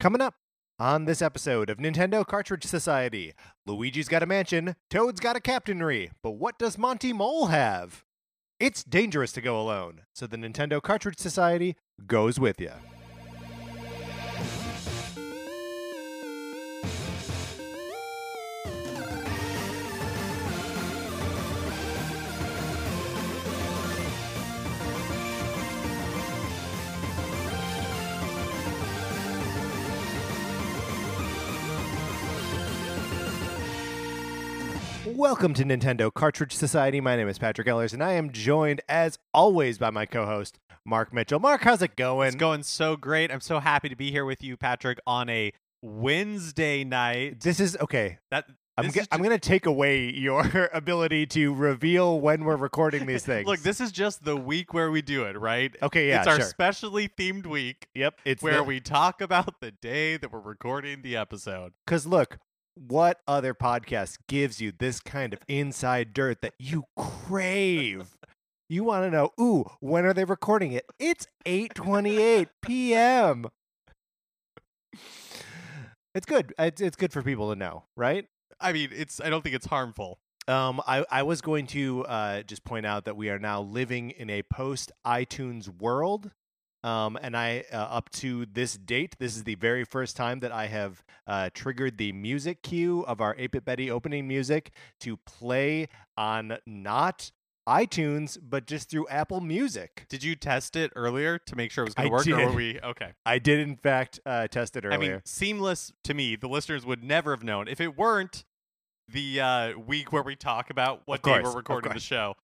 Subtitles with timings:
[0.00, 0.34] Coming up
[0.78, 3.34] on this episode of Nintendo Cartridge Society,
[3.66, 8.04] Luigi's got a mansion, Toad's got a captainry, but what does Monty Mole have?
[8.60, 11.74] It's dangerous to go alone, so the Nintendo Cartridge Society
[12.06, 12.70] goes with you.
[35.18, 37.00] Welcome to Nintendo Cartridge Society.
[37.00, 41.12] My name is Patrick Ellers, and I am joined, as always, by my co-host Mark
[41.12, 41.40] Mitchell.
[41.40, 42.28] Mark, how's it going?
[42.28, 43.32] It's going so great.
[43.32, 47.40] I'm so happy to be here with you, Patrick, on a Wednesday night.
[47.40, 48.18] This is okay.
[48.30, 48.44] That
[48.76, 53.24] I'm is I'm going to take away your ability to reveal when we're recording these
[53.26, 53.48] things.
[53.48, 55.74] Look, this is just the week where we do it, right?
[55.82, 56.44] Okay, yeah, It's our sure.
[56.44, 61.16] specially themed week Yep, it's where we talk about the day that we're recording the
[61.16, 61.72] episode.
[61.84, 62.38] because look,
[62.86, 68.16] what other podcast gives you this kind of inside dirt that you crave?
[68.68, 69.30] You want to know?
[69.40, 70.84] Ooh, when are they recording it?
[70.98, 73.46] It's 8:28 p.m.
[76.14, 76.54] It's good.
[76.58, 78.26] It's, it's good for people to know, right?
[78.60, 80.18] I mean, it's I don't think it's harmful.
[80.46, 84.10] Um, I, I was going to uh, just point out that we are now living
[84.10, 86.30] in a post iTunes world.
[86.84, 90.52] Um, and I, uh, up to this date, this is the very first time that
[90.52, 94.70] I have uh, triggered the music cue of our 8 Bit Betty opening music
[95.00, 97.32] to play on not
[97.68, 100.06] iTunes, but just through Apple Music.
[100.08, 102.56] Did you test it earlier to make sure it was going to work, or were
[102.56, 103.12] we okay?
[103.26, 104.94] I did, in fact, uh, test it earlier.
[104.94, 106.34] I mean, seamless to me.
[106.36, 108.44] The listeners would never have known if it weren't
[109.06, 112.34] the uh, week where we talk about what day course, we're recording the show.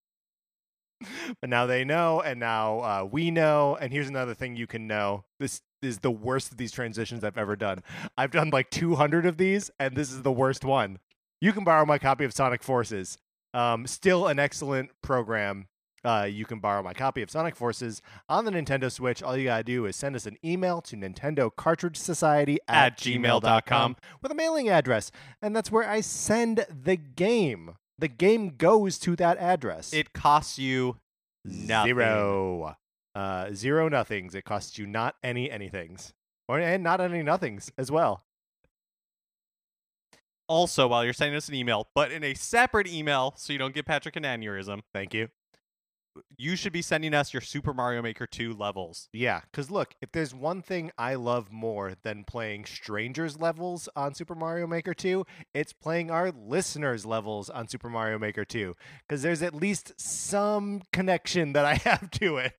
[1.41, 3.77] But now they know, and now uh, we know.
[3.81, 7.39] And here's another thing you can know: this is the worst of these transitions I've
[7.39, 7.83] ever done.
[8.17, 10.98] I've done like 200 of these, and this is the worst one.
[11.41, 13.19] You can borrow my copy of Sonic Forces.
[13.53, 15.69] Um, still an excellent program.
[16.05, 19.23] Uh, you can borrow my copy of Sonic Forces on the Nintendo Switch.
[19.23, 22.98] All you gotta do is send us an email to Nintendo Cartridge Society at, At
[22.98, 23.96] gmail.com.
[24.20, 27.77] with a mailing address, and that's where I send the game.
[27.99, 29.93] The game goes to that address.
[29.93, 30.97] It costs you
[31.45, 31.95] nothing.
[31.95, 32.77] Zero.
[33.15, 34.35] Uh, zero nothings.
[34.35, 36.13] It costs you not any anythings.
[36.49, 38.25] Or and not any nothings as well.
[40.47, 43.75] Also, while you're sending us an email, but in a separate email, so you don't
[43.75, 45.29] get Patrick an aneurysm, Thank you.
[46.36, 49.08] You should be sending us your Super Mario Maker 2 levels.
[49.13, 54.14] Yeah, because look, if there's one thing I love more than playing strangers levels on
[54.14, 58.75] Super Mario Maker 2, it's playing our listeners levels on Super Mario Maker 2.
[59.07, 62.55] Because there's at least some connection that I have to it.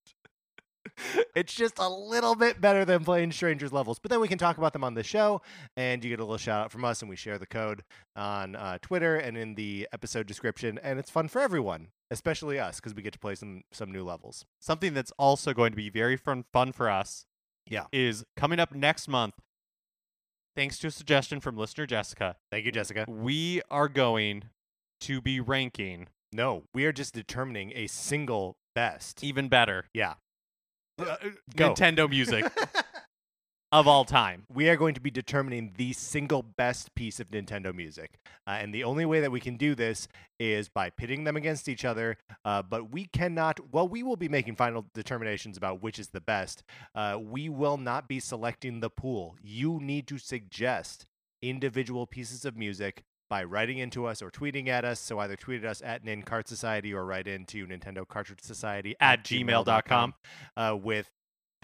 [1.35, 3.99] it's just a little bit better than playing strangers levels.
[3.99, 5.41] But then we can talk about them on the show,
[5.75, 7.83] and you get a little shout out from us, and we share the code
[8.16, 12.77] on uh, Twitter and in the episode description, and it's fun for everyone, especially us,
[12.77, 14.45] because we get to play some some new levels.
[14.59, 17.25] Something that's also going to be very fun, fun for us
[17.67, 17.85] Yeah.
[17.91, 19.35] is coming up next month.
[20.55, 23.05] Thanks to a suggestion from listener Jessica, Thank you, Jessica.
[23.09, 24.43] we are going
[25.01, 29.23] to be ranking No, we are just determining a single best.
[29.23, 30.13] even better Yeah.
[30.97, 31.17] Uh,
[31.57, 31.73] Go.
[31.73, 32.45] Nintendo music
[33.71, 34.45] of all time.
[34.53, 38.11] we are going to be determining the single best piece of Nintendo music.
[38.47, 40.07] Uh, and the only way that we can do this
[40.39, 42.17] is by pitting them against each other.
[42.43, 46.21] Uh, but we cannot, well, we will be making final determinations about which is the
[46.21, 46.63] best.
[46.93, 49.35] Uh, we will not be selecting the pool.
[49.41, 51.05] You need to suggest
[51.41, 54.99] individual pieces of music by writing into us or tweeting at us.
[54.99, 59.23] So either tweet at us at NinCart Society or write into Nintendo Cartridge Society At
[59.23, 60.13] gmail.com.
[60.55, 61.09] uh, with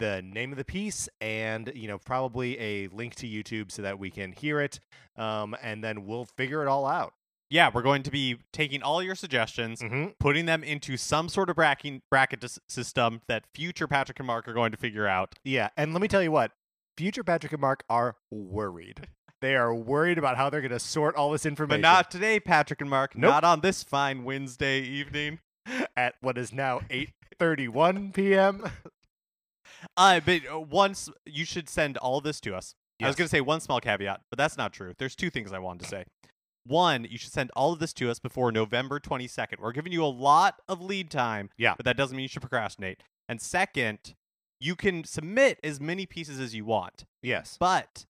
[0.02, 3.98] the name of the piece and you know probably a link to YouTube so that
[3.98, 4.80] we can hear it,
[5.16, 7.12] um, and then we'll figure it all out.
[7.50, 10.12] Yeah, we're going to be taking all your suggestions, Mm-hmm.
[10.18, 14.54] putting them into some sort of bracket bracket system that future Patrick and Mark are
[14.54, 15.34] going to figure out.
[15.44, 16.52] Yeah, and let me tell you what,
[16.96, 19.06] future Patrick and Mark are worried.
[19.42, 21.82] They are worried about how they're going to sort all this information.
[21.82, 23.16] But not today, Patrick and Mark.
[23.16, 23.30] Nope.
[23.30, 25.40] Not on this fine Wednesday evening.
[25.96, 26.80] at what is now
[27.40, 28.64] 8:31 p.m.
[29.96, 32.74] Uh, but uh, once you should send all this to us.
[33.02, 34.92] I was going to say one small caveat, but that's not true.
[34.96, 36.04] There's two things I wanted to say.
[36.64, 39.58] One, you should send all of this to us before November 22nd.
[39.58, 41.74] We're giving you a lot of lead time, Yeah.
[41.76, 43.02] but that doesn't mean you should procrastinate.
[43.28, 44.14] And second,
[44.60, 47.56] you can submit as many pieces as you want, Yes.
[47.58, 48.06] but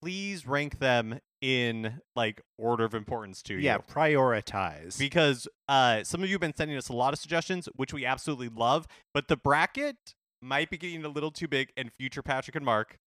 [0.00, 3.82] please rank them in like order of importance to Yeah, you.
[3.92, 4.96] prioritize.
[4.96, 8.06] Because uh, some of you have been sending us a lot of suggestions, which we
[8.06, 12.56] absolutely love, but the bracket might be getting a little too big, and future Patrick
[12.56, 12.98] and Mark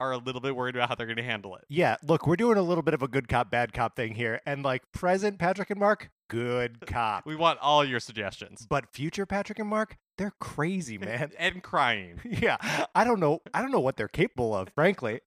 [0.00, 1.64] are a little bit worried about how they're going to handle it.
[1.68, 4.40] Yeah, look, we're doing a little bit of a good cop, bad cop thing here.
[4.46, 7.26] And like present Patrick and Mark, good cop.
[7.26, 8.66] We want all your suggestions.
[8.68, 11.32] but future Patrick and Mark, they're crazy, man.
[11.38, 12.18] and crying.
[12.24, 12.56] yeah.
[12.94, 13.40] I don't know.
[13.52, 15.20] I don't know what they're capable of, frankly.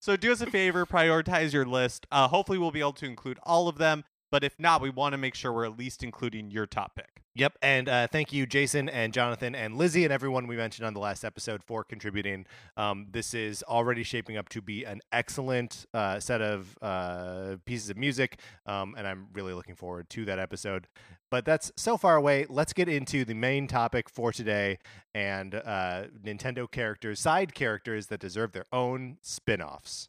[0.00, 2.06] So do us a favor, prioritize your list.
[2.10, 4.04] Uh, hopefully, we'll be able to include all of them.
[4.30, 7.22] But if not, we want to make sure we're at least including your top pick.
[7.34, 7.58] Yep.
[7.62, 11.00] And uh, thank you, Jason and Jonathan and Lizzie and everyone we mentioned on the
[11.00, 12.44] last episode for contributing.
[12.76, 17.88] Um, this is already shaping up to be an excellent uh, set of uh, pieces
[17.88, 18.40] of music.
[18.66, 20.88] Um, and I'm really looking forward to that episode.
[21.30, 22.46] But that's so far away.
[22.48, 24.78] Let's get into the main topic for today
[25.14, 30.08] and uh, Nintendo characters, side characters that deserve their own spin offs.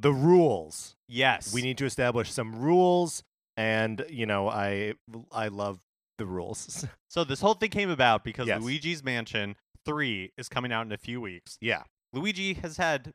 [0.00, 0.96] The rules.
[1.08, 1.52] Yes.
[1.52, 3.22] We need to establish some rules,
[3.56, 4.94] and you know, I
[5.32, 5.80] I love
[6.18, 6.84] the rules.
[7.10, 8.60] So this whole thing came about because Yes.
[8.62, 9.56] Luigi's Mansion
[9.86, 11.56] 3 is coming out in a few weeks.
[11.60, 13.14] yeah, Luigi has had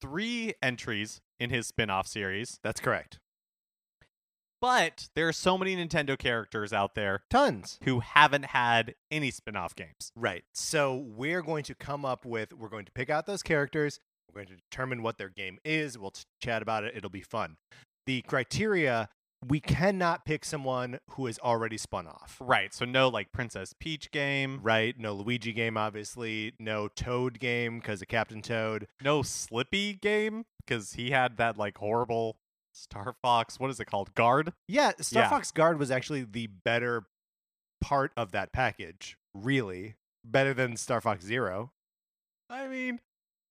[0.00, 3.20] three entries in his spin-off series, that's correct.
[4.60, 7.78] but there are so many Nintendo characters out there Tons.
[7.84, 10.12] who haven't had any spin-off games.
[10.16, 10.42] Right.
[10.52, 12.52] So we're going to come up with.
[12.52, 14.00] We're going to pick out those characters.
[14.34, 15.98] We're going to determine what their game is.
[15.98, 16.12] We'll
[16.42, 16.94] chat about it.
[16.96, 17.56] It'll be fun.
[18.06, 19.08] The criteria:
[19.46, 22.36] we cannot pick someone who is already spun off.
[22.40, 22.72] Right.
[22.74, 24.98] So no like Princess Peach game, Right.
[24.98, 26.52] No Luigi game, obviously.
[26.58, 28.86] No Toad game because of Captain Toad.
[29.02, 32.36] no Slippy game because he had that like horrible
[32.72, 33.58] Star Fox.
[33.58, 34.14] What is it called?
[34.14, 34.52] Guard.
[34.68, 35.28] Yeah, Star Yeah.
[35.30, 37.04] Fox Guard was actually the better
[37.80, 39.16] part of that package.
[39.34, 39.94] Really,
[40.24, 41.72] better than Star Fox Zero.
[42.48, 43.00] I mean,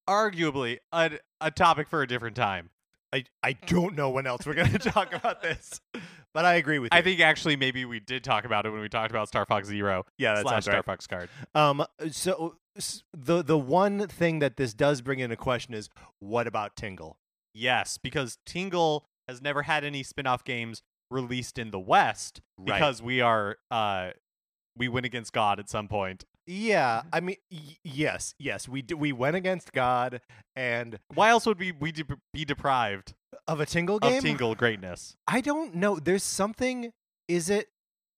[0.09, 2.69] arguably a a topic for a different time.
[3.13, 5.79] I I don't know when else we're going to talk about this,
[6.33, 6.97] but I agree with you.
[6.97, 9.67] I think actually maybe we did talk about it when we talked about Star Fox
[9.67, 10.85] Zero yeah, that slash sounds Star right.
[10.85, 11.29] Fox Guard.
[11.56, 15.89] Um, so s- the the one thing that this does bring into question is
[16.19, 17.17] what about Tingle?
[17.53, 22.65] Yes, because Tingle has never had any spin-off games released in the West Right.
[22.77, 24.11] because we are uh
[24.77, 26.25] we went against God at some point.
[26.51, 30.21] Yeah, I mean, y- yes, yes, we d- we went against God
[30.55, 33.13] and Why else would we we de- be deprived
[33.47, 34.17] of a Tingle game.
[34.17, 35.15] of Tingle greatness?
[35.27, 35.99] I don't know.
[35.99, 36.91] There's something.
[37.27, 37.67] Is it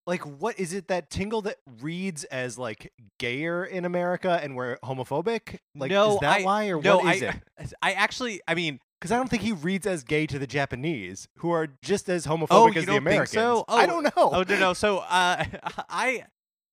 [0.07, 4.77] like what is it that Tingle that reads as like gayer in America and we're
[4.77, 5.57] homophobic?
[5.75, 7.25] Like, no, is that I, why or no, what is I,
[7.59, 7.73] it?
[7.81, 11.27] I actually, I mean, Because I don't think he reads as gay to the Japanese,
[11.39, 13.31] who are just as homophobic Oh, as the don't think Americans.
[13.31, 13.65] so?
[13.67, 14.11] I Oh, don't know.
[14.15, 14.73] oh no, no.
[14.73, 15.43] So, uh,
[15.89, 16.23] I,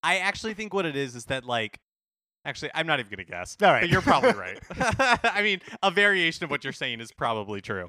[0.02, 1.78] I actually think what it is is that like,
[2.44, 3.56] actually, I'm not even gonna guess.
[3.62, 3.80] All right.
[3.82, 4.58] but you're probably right.
[5.24, 7.88] I mean, a variation of what you're saying is probably true.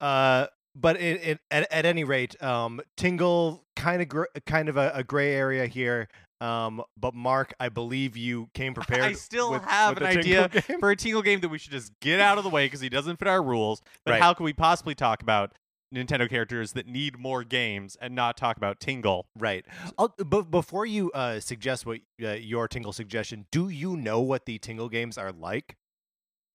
[0.00, 4.76] Uh, but it, it, at at any rate, um, Tingle kind of gr- kind of
[4.76, 6.08] a, a gray area here.
[6.40, 9.02] Um, but Mark, I believe you came prepared.
[9.02, 10.78] I still with- have with an idea game.
[10.78, 12.88] for a Tingle game that we should just get out of the way because he
[12.88, 13.82] doesn't fit our rules.
[14.04, 14.22] But Right.
[14.22, 15.52] how can we possibly talk about
[15.94, 19.26] Nintendo characters that need more games and not talk about Tingle?
[19.38, 19.64] Right.
[19.96, 24.44] I'll, but before you uh, suggest what uh, your Tingle suggestion, do you know what
[24.46, 25.76] the Tingle games are like?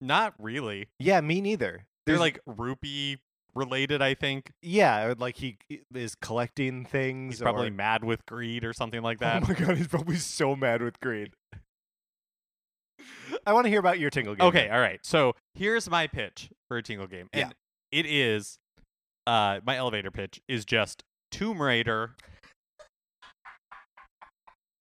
[0.00, 0.88] Not really.
[0.98, 1.86] Yeah, me neither.
[2.06, 3.18] They're There's- like rupee
[3.54, 4.52] related, I think.
[4.62, 5.58] yeah, like he
[5.94, 7.34] is collecting things.
[7.34, 9.42] He's probably or- mad with greed or something like that.
[9.44, 11.32] Oh my god, he's probably so mad with greed.
[13.46, 14.46] I want to hear about your Tingle game.
[14.46, 14.98] Okay, all right.
[15.02, 17.28] So here's my pitch for a Tingle game.
[17.34, 17.50] Yeah.
[17.92, 18.58] It is
[19.26, 22.12] uh my elevator pitch is just Tomb Raider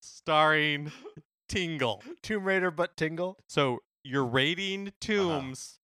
[0.02, 0.92] starring
[1.50, 2.04] Tingle.
[2.22, 3.38] Tomb Raider, but Tingle.
[3.48, 5.80] So you're raiding tombs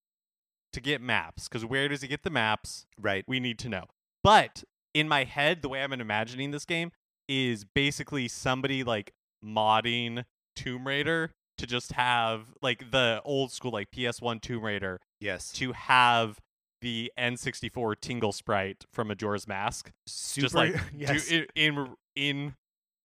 [0.74, 2.86] to get maps, because where does he get the maps?
[3.00, 3.24] Right.
[3.28, 3.86] We need to know.
[4.24, 4.63] But
[4.94, 6.92] in my head, the way I'm imagining this game
[7.28, 9.13] is basically somebody like
[9.46, 10.25] modding
[10.56, 15.51] Tomb Raider to just have like the old school like PS1 Tomb Raider Yes.
[15.54, 16.39] to have
[16.82, 20.46] the N64 Tingle sprite from Majora's Mask, Super.
[20.46, 21.28] just like yes.
[21.28, 22.56] do, in, in in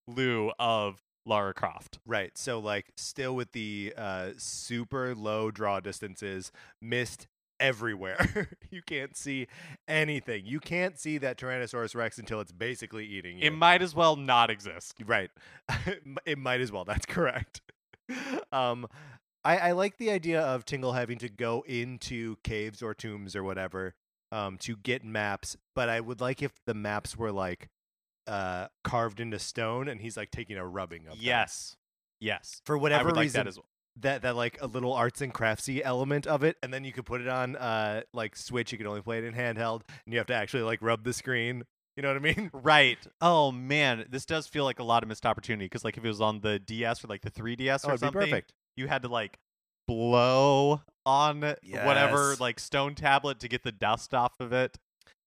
[0.07, 1.99] lieu of Lara Croft.
[2.07, 2.37] Right.
[2.37, 7.27] So like still with the uh super low draw distances, mist
[7.61, 8.49] everywhere.
[8.71, 9.47] you can't see
[9.89, 10.45] anything.
[10.45, 13.47] You can't see that Tyrannosaurus Rex until it's basically eating you.
[13.47, 14.95] It might as well not exist.
[15.07, 15.31] right.
[16.27, 16.85] it might as well.
[16.85, 17.63] That's correct.
[18.53, 18.87] um
[19.45, 23.43] I, I like the idea of Tingle having to go into caves or tombs or
[23.43, 23.95] whatever
[24.33, 27.69] um to get maps, but I would like if the maps were like
[28.27, 31.19] uh carved into stone and he's like taking a rubbing of them.
[31.21, 31.77] Yes.
[32.21, 32.63] Yes.
[32.65, 33.67] For I whatever like reason that as well.
[34.01, 37.05] that that like a little arts and craftsy element of it, and then you could
[37.05, 38.73] put it on uh like Switch.
[38.73, 41.13] You could only play it in handheld, and you have to actually like rub the
[41.13, 41.65] screen.
[41.97, 42.51] You know what I mean?
[42.53, 42.99] Right.
[43.21, 46.09] Oh man, this does feel like a lot of missed opportunity because like if it
[46.09, 48.53] was on the DS or like the 3DS Oh, or something, perfect.
[48.77, 49.39] You had to like
[49.87, 54.77] blow on whatever like stone tablet to get the dust off of it,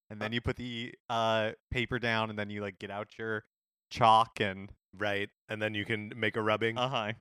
[0.10, 3.44] and then you put the uh paper down, and then you like get out your
[3.92, 5.30] chalk and Right.
[5.50, 6.78] And then you can make a rubbing.
[6.78, 7.14] uh huh.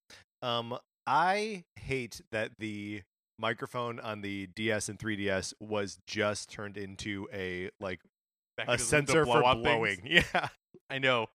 [0.46, 3.02] Um, I hate that the
[3.38, 8.00] microphone on the DS and 3DS was just turned into a like
[8.66, 10.00] a sensor for blowing.
[10.04, 10.48] Yeah.
[10.88, 11.26] I know.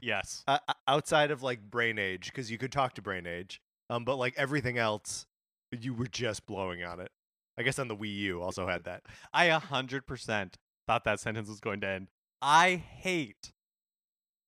[0.00, 0.42] Yes.
[0.46, 0.58] Uh,
[0.88, 3.60] outside of like Brain Age, because you could talk to Brain Age,
[3.90, 5.26] um, but like everything else,
[5.72, 7.10] you were just blowing on it.
[7.56, 9.02] I guess on the Wii U also had that.
[9.32, 12.08] I a hundred percent thought that sentence was going to end.
[12.42, 13.52] I hate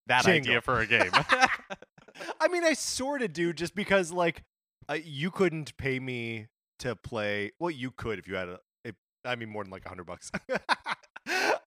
[0.07, 0.51] that Tingle.
[0.51, 1.11] idea for a game.
[2.41, 4.43] I mean, I sort of do, just because like
[4.89, 6.47] uh, you couldn't pay me
[6.81, 7.53] to play.
[7.59, 8.59] Well, you could if you had a.
[9.25, 10.31] I mean, more than like a hundred bucks.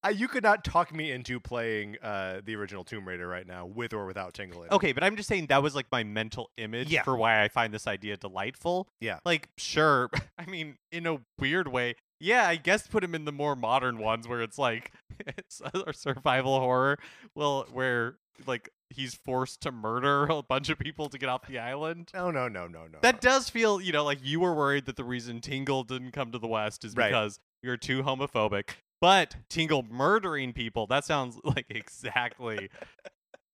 [0.06, 3.66] uh, you could not talk me into playing uh, the original Tomb Raider right now,
[3.66, 4.64] with or without Tingle.
[4.64, 7.04] in okay, but I'm just saying that was like my mental image Yeah.
[7.04, 8.88] for why I find this idea delightful.
[9.02, 9.20] Yeah.
[9.26, 10.10] Like, sure.
[10.40, 13.98] I mean, in a weird way, yeah, I guess put him in the more modern
[13.98, 14.92] ones where it's like
[15.38, 16.98] it's a survival horror.
[17.36, 18.16] Well, where
[18.48, 22.10] like he's forced to murder a bunch of people to get off the island.
[22.14, 23.00] No, no, no, no, no.
[23.02, 26.32] That does feel, you know, like you were worried that the reason Tingle didn't come
[26.32, 27.10] to the West is Right.
[27.10, 28.70] because you're too homophobic.
[29.02, 32.70] But Tingle murdering people, that sounds like exactly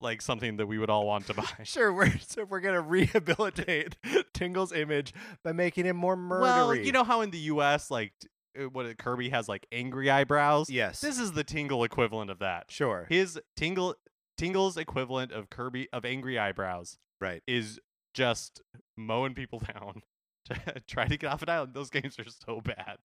[0.02, 1.46] like something that we would all want to buy.
[1.64, 3.96] Sure, we're so we're gonna rehabilitate
[4.34, 6.42] Tingle's image by making him more murdery.
[6.42, 8.14] Well, you know how in the US, like,
[8.60, 10.70] uh, what Kirby has like angry eyebrows?
[10.70, 12.66] yes, This is the Tingle equivalent of that.
[12.70, 13.96] sure, His Tingle
[14.38, 17.42] Tingle's equivalent of Kirby of angry eyebrows right.
[17.48, 17.80] is
[18.14, 18.62] just
[18.98, 20.02] mowing people down
[20.46, 21.74] to try to get off an island.
[21.74, 22.98] Those games are so bad.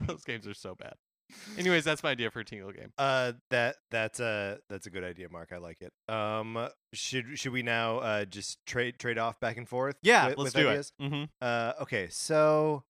[0.00, 0.94] Those games are so bad.
[1.58, 2.92] Anyways, that's my idea for a Tingle game.
[2.98, 5.50] Uh, that that's a that's a good idea, Mark.
[5.52, 5.92] I like it.
[6.12, 9.96] Um, should should we now uh just trade trade off back and forth?
[10.02, 10.92] Yeah, with, let's with do ideas?
[10.98, 11.02] it.
[11.04, 11.24] Mm-hmm.
[11.40, 12.84] Uh, okay, so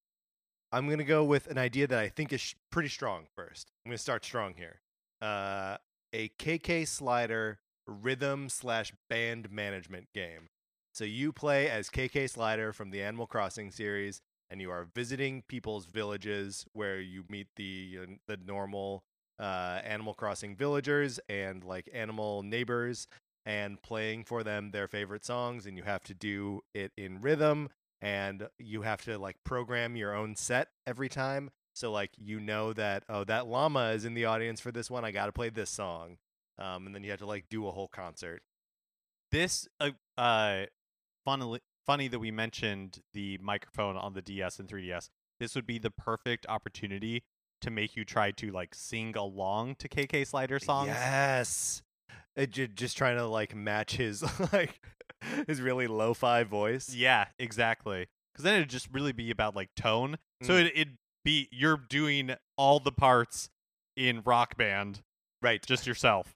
[0.73, 3.27] I'm gonna go with an idea that I think is sh- pretty strong.
[3.35, 4.81] First, I'm gonna start strong here.
[5.21, 5.77] Uh,
[6.13, 10.49] a KK Slider rhythm slash band management game.
[10.93, 14.21] So you play as KK Slider from the Animal Crossing series,
[14.51, 19.05] and you are visiting people's villages where you meet the uh, the normal
[19.39, 23.09] uh, Animal Crossing villagers and like animal neighbors,
[23.47, 27.69] and playing for them their favorite songs, and you have to do it in rhythm
[28.03, 31.51] and you have to like program your own set every time.
[31.75, 35.05] So like you know that oh that llama is in the audience for this one.
[35.05, 36.19] I got to play this song,
[36.59, 38.43] um, and then you have to like do a whole concert.
[39.31, 40.67] This uh, uh
[41.25, 45.09] funnily funny that we mentioned the microphone on the DS and 3DS.
[45.39, 47.23] This would be the perfect opportunity
[47.63, 50.89] to make you try to like sing along to KK Slider songs.
[50.89, 51.83] Yes,
[52.37, 54.23] it, just trying to like match his
[54.53, 54.81] like
[55.47, 56.95] his really lo-fi voice.
[56.95, 58.07] Yeah, exactly.
[58.33, 60.17] Because then it'd just really be about like tone.
[60.43, 60.61] So Mm.
[60.67, 63.51] it, it'd be you're doing all the parts
[63.97, 65.01] in rock band,
[65.43, 65.63] Right.
[65.65, 66.35] just yourself.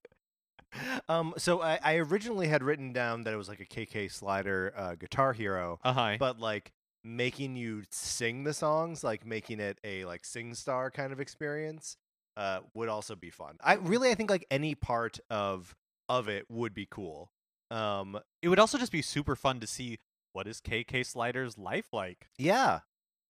[1.09, 1.35] Um.
[1.38, 4.95] So I, I originally had written down that it was like a KK Slider uh,
[4.95, 6.16] Guitar Hero, Uh huh.
[6.19, 6.73] but like
[7.04, 11.97] making you sing the songs, like making it a like sing star kind of experience,
[12.37, 13.57] uh, would also be fun.
[13.62, 15.75] I really, I think like any part of
[16.09, 17.31] of it would be cool.
[17.71, 19.99] Um, It would also just be super fun to see
[20.33, 22.28] what is KK Slider's life like.
[22.38, 22.81] yeah,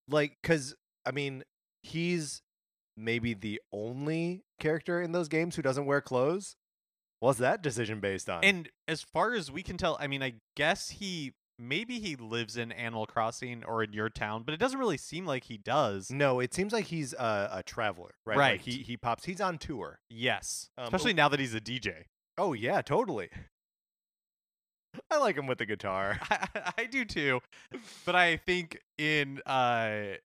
[0.09, 0.75] like because
[1.05, 1.43] I mean
[1.83, 2.43] he's
[2.97, 6.57] maybe the only character in those games who doesn't wear clothes.
[7.25, 8.45] What's that decision based on?
[8.45, 12.59] And as far as we can tell, I mean, I guess he maybe he lives
[12.59, 16.11] in Animal Crossing or in your town, but it doesn't really seem like he does.
[16.11, 18.37] no, it seems like he's a, a traveler, right?
[18.37, 18.53] Right.
[18.53, 19.25] Like he he pops.
[19.25, 20.01] He's on tour.
[20.11, 22.05] Yes, Um, especially now that he's a DJ.
[22.37, 23.31] Oh yeah, totally.
[25.11, 26.21] I like him with the guitar.
[26.31, 27.41] I, I do too,
[28.05, 30.19] but I think in uh,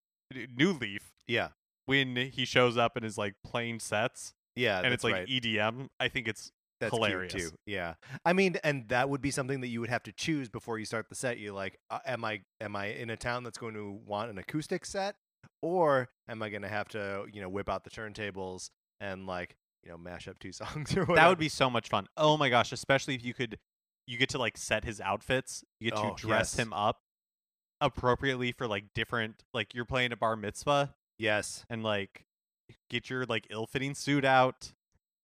[0.54, 1.50] New Leaf Yeah,
[1.86, 5.28] when he shows up and is like playing sets yeah, and it's like right.
[5.28, 7.34] EDM, I think it's That's hilarious.
[7.34, 7.50] too.
[7.66, 7.96] Yeah,
[8.26, 10.86] I mean, and that would be something that you would have to choose before you
[10.86, 11.38] start the set.
[11.38, 14.38] You like, uh, am I am I in a town that's going to want an
[14.38, 15.16] acoustic set,
[15.62, 18.70] or am I going to have to you know whip out the turntables
[19.02, 21.16] and like you know mash up two songs or whatever?
[21.16, 22.08] that would be so much fun.
[22.18, 23.58] Oh my gosh, especially if you could
[24.08, 25.64] you get to like set his outfits.
[25.80, 26.66] You get Oh, to dress yes.
[26.66, 27.00] him up
[27.82, 31.66] appropriately for like different like you're playing a bar mitzvah yes.
[31.70, 32.26] and like
[32.90, 34.74] get your like ill-fitting suit out.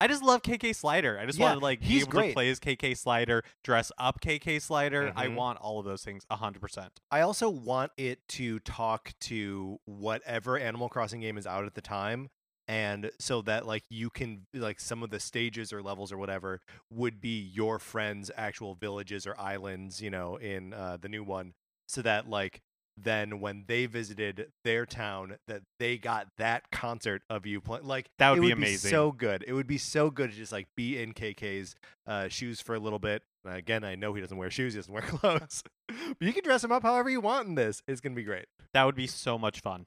[0.02, 1.18] I just love KK Slider.
[1.18, 2.30] I just Yeah, want to like be able great.
[2.30, 5.14] to play as KK Slider, dress up KK Slider.
[5.16, 5.36] I Mhm.
[5.36, 7.00] want all of those things 100%.
[7.12, 11.82] I also want it to talk to whatever Animal Crossing game is out at the
[11.82, 12.30] time.
[12.68, 16.60] and so that like you can like some of the stages or levels or whatever
[16.90, 21.54] would be your friends' actual villages or islands, you know, in uh, the new one,
[21.88, 22.64] so that like
[22.98, 28.10] then when they visited their town that they got that concert of you playing like
[28.20, 28.90] That would it be would amazing.
[28.92, 31.76] so good it would be so good to just like be in kk's
[32.08, 34.80] uh, shoes for a little bit Uh, again i know he doesn't wear shoes he
[34.80, 38.00] doesn't wear clothes but you can dress him up however you want in this it's
[38.02, 39.86] gonna be great That would be so much fun.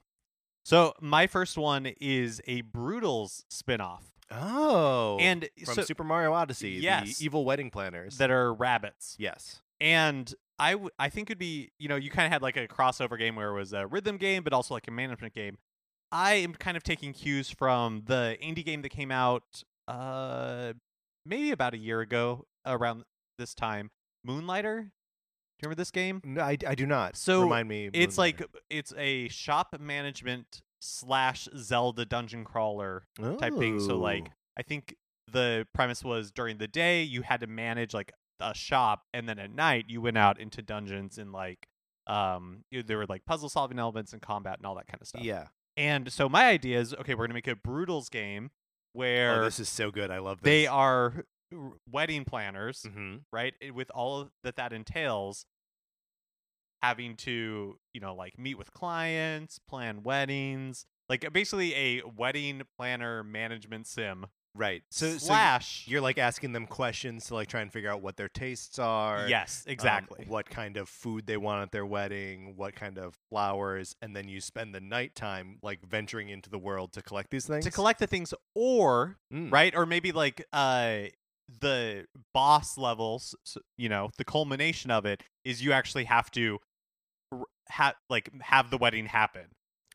[0.65, 6.71] So my first one is a Broodals spinoff, oh and from so, super mario odyssey
[6.71, 7.17] Yes.
[7.17, 9.15] the evil wedding planners that are rabbits.
[9.17, 12.57] yes And I, w- I think it'd be you know you kind of had like
[12.57, 15.57] a crossover game where it was a rhythm game but also like a management game.
[16.11, 19.43] I am kind of taking cues from the indie game that came out
[19.87, 20.73] uh
[21.25, 23.03] maybe about a year ago around
[23.37, 23.89] this time,
[24.25, 24.81] Moonlighter.
[24.81, 26.21] Do you remember this game?
[26.23, 28.17] no, I, I do not So, remind me It's Moonlighter.
[28.17, 33.03] like it's a shop management slash Zelda dungeon crawler
[33.39, 33.79] type thing.
[33.79, 34.33] So like Oh.
[34.57, 34.95] I think
[35.31, 39.39] the premise was during the day you had to manage like a shop, and then
[39.39, 41.67] at night you went out into dungeons and like
[42.07, 45.07] um you- there were like puzzle solving elements and combat and all that kind of
[45.07, 45.21] stuff.
[45.23, 48.51] yeah And so my idea is okay, we're gonna make a Broodals game
[48.93, 51.23] where oh, this is so good i love this they are
[51.89, 53.53] wedding planners, hmm right?
[53.73, 55.45] With all that that entails
[56.81, 63.23] having to, you know, like meet with clients, plan weddings, like basically a wedding planner
[63.23, 67.71] management sim right so, so slash you're like asking them questions to like try and
[67.71, 70.25] figure out what their tastes are yes, um, exactly.
[70.27, 74.27] what kind of food they want at their wedding, what kind of flowers, and then
[74.27, 77.63] you spend the nighttime like venturing into the world to collect these things.
[77.65, 79.51] to collect the things or Mm.
[79.51, 81.01] right or maybe like uh
[81.61, 83.35] the boss levels
[83.77, 86.59] you know the culmination of it is you actually have to
[87.69, 89.45] ha- like have the wedding happen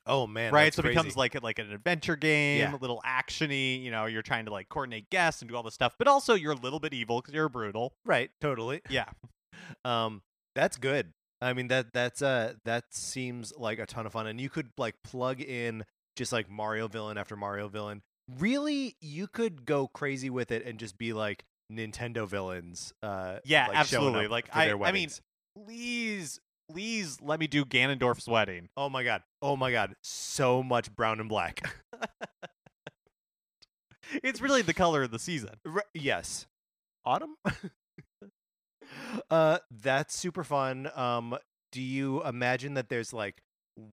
[0.06, 2.74] Oh man, right so it becomes like like an adventure game Yeah.
[2.74, 5.74] a little actiony you know you're trying to like coordinate guests and do all this
[5.74, 8.82] stuff but also you're a little bit evil because you're brutal right, totally.
[8.90, 9.06] yeah
[9.84, 10.22] Um,
[10.54, 11.12] that's good.
[11.40, 14.70] I mean that that's uh that seems like a ton of fun, and you could
[14.76, 15.84] like plug in
[16.16, 18.02] just like Mario villain after Mario villain.
[18.38, 22.92] Really, you could go crazy with it and just be like Nintendo villains.
[23.02, 24.28] Uh, Yeah, like, absolutely.
[24.28, 25.08] Like, I- I mean,
[25.66, 30.94] please please let me do ganondorf's wedding oh my god, oh my god, so much
[30.94, 31.60] brown and black.
[34.22, 36.46] it's really the color of the season Re- yes.
[37.06, 37.36] Autumn?
[39.30, 40.90] uh that's super fun.
[40.94, 41.36] Um
[41.72, 43.42] do you imagine that there's like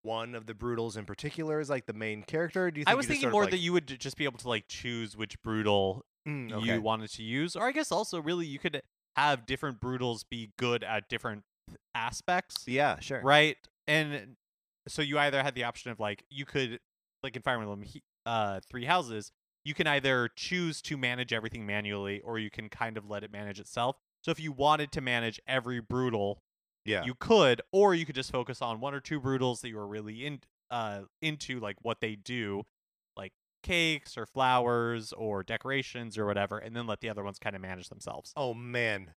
[0.03, 2.69] one of the Broodals in particular is like the main character?
[2.69, 4.47] Do you think I was thinking more like- that you would just be able to
[4.49, 6.75] like choose which Broodal Mm, okay.
[6.75, 8.79] you wanted to use, or I guess also really you could
[9.15, 11.41] have different Broodals be good at different
[11.95, 13.21] aspects, Yeah, sure.
[13.23, 13.57] right?
[13.88, 14.36] And
[14.88, 16.79] so you either had the option of like you could
[17.23, 17.84] like in Fire Emblem
[18.25, 19.31] uh, Three Houses,
[19.63, 23.31] you can either choose to manage everything manually, or you can kind of let it
[23.31, 23.95] manage itself.
[24.23, 26.38] So if you wanted to manage every Broodal
[26.86, 27.03] Yeah.
[27.05, 29.88] you could or you could just focus on one or two Broodals that you were
[29.88, 30.39] really in
[30.71, 32.63] uh into like what they do
[33.17, 37.55] like cakes or flowers or decorations or whatever and then let the other ones kind
[37.55, 39.13] of manage themselves Oh man,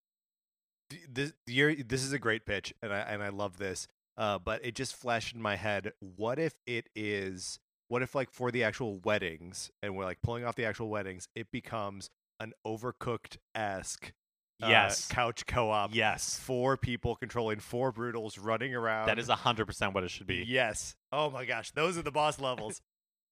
[1.10, 3.86] this you're, this is a great pitch, and I and I love this.
[4.16, 5.92] Uh, but it just flashed in my head.
[6.00, 7.58] What if it is?
[7.88, 11.28] What if like for the actual weddings, and we're like pulling off the actual weddings,
[11.34, 14.12] it becomes an overcooked esque
[14.60, 15.92] yes couch co-op.
[15.94, 19.08] yes four people controlling four Broodals running around.
[19.08, 20.94] that is a hundred percent what it should be Yes.
[21.12, 22.80] Oh my gosh, those are the boss levels.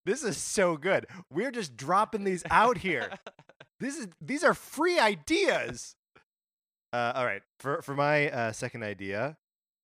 [0.04, 1.06] this is so good.
[1.30, 3.10] We're just dropping these out here.
[3.80, 5.96] This is these are free ideas.
[6.92, 9.36] Uh, all right, for for my uh, second idea.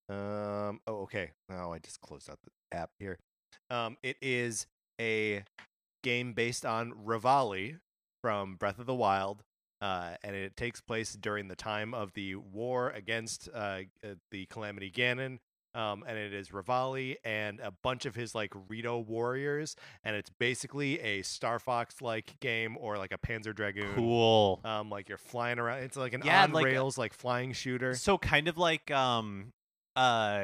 [0.08, 0.80] Um.
[0.86, 1.32] Oh, okay.
[1.50, 3.18] Oh, I just closed out the app here.
[3.70, 3.96] Um.
[4.02, 4.66] It is
[5.00, 5.44] a
[6.02, 7.78] game based on Revali
[8.22, 9.42] from Breath of the Wild.
[9.80, 14.46] Uh, and it takes place during the time of the war against uh, uh, the
[14.46, 15.38] Calamity Ganon.
[15.78, 20.30] Um, and it is Revali and a bunch of his like Rito warriors, and it's
[20.30, 23.94] basically a Star Fox like game or like a Panzer Dragoon.
[23.94, 25.84] cool Um, like you're flying around.
[25.84, 27.94] It's like an Yeah, on like, uh, rails like flying shooter.
[27.94, 29.52] so kind of like um
[29.96, 30.42] uh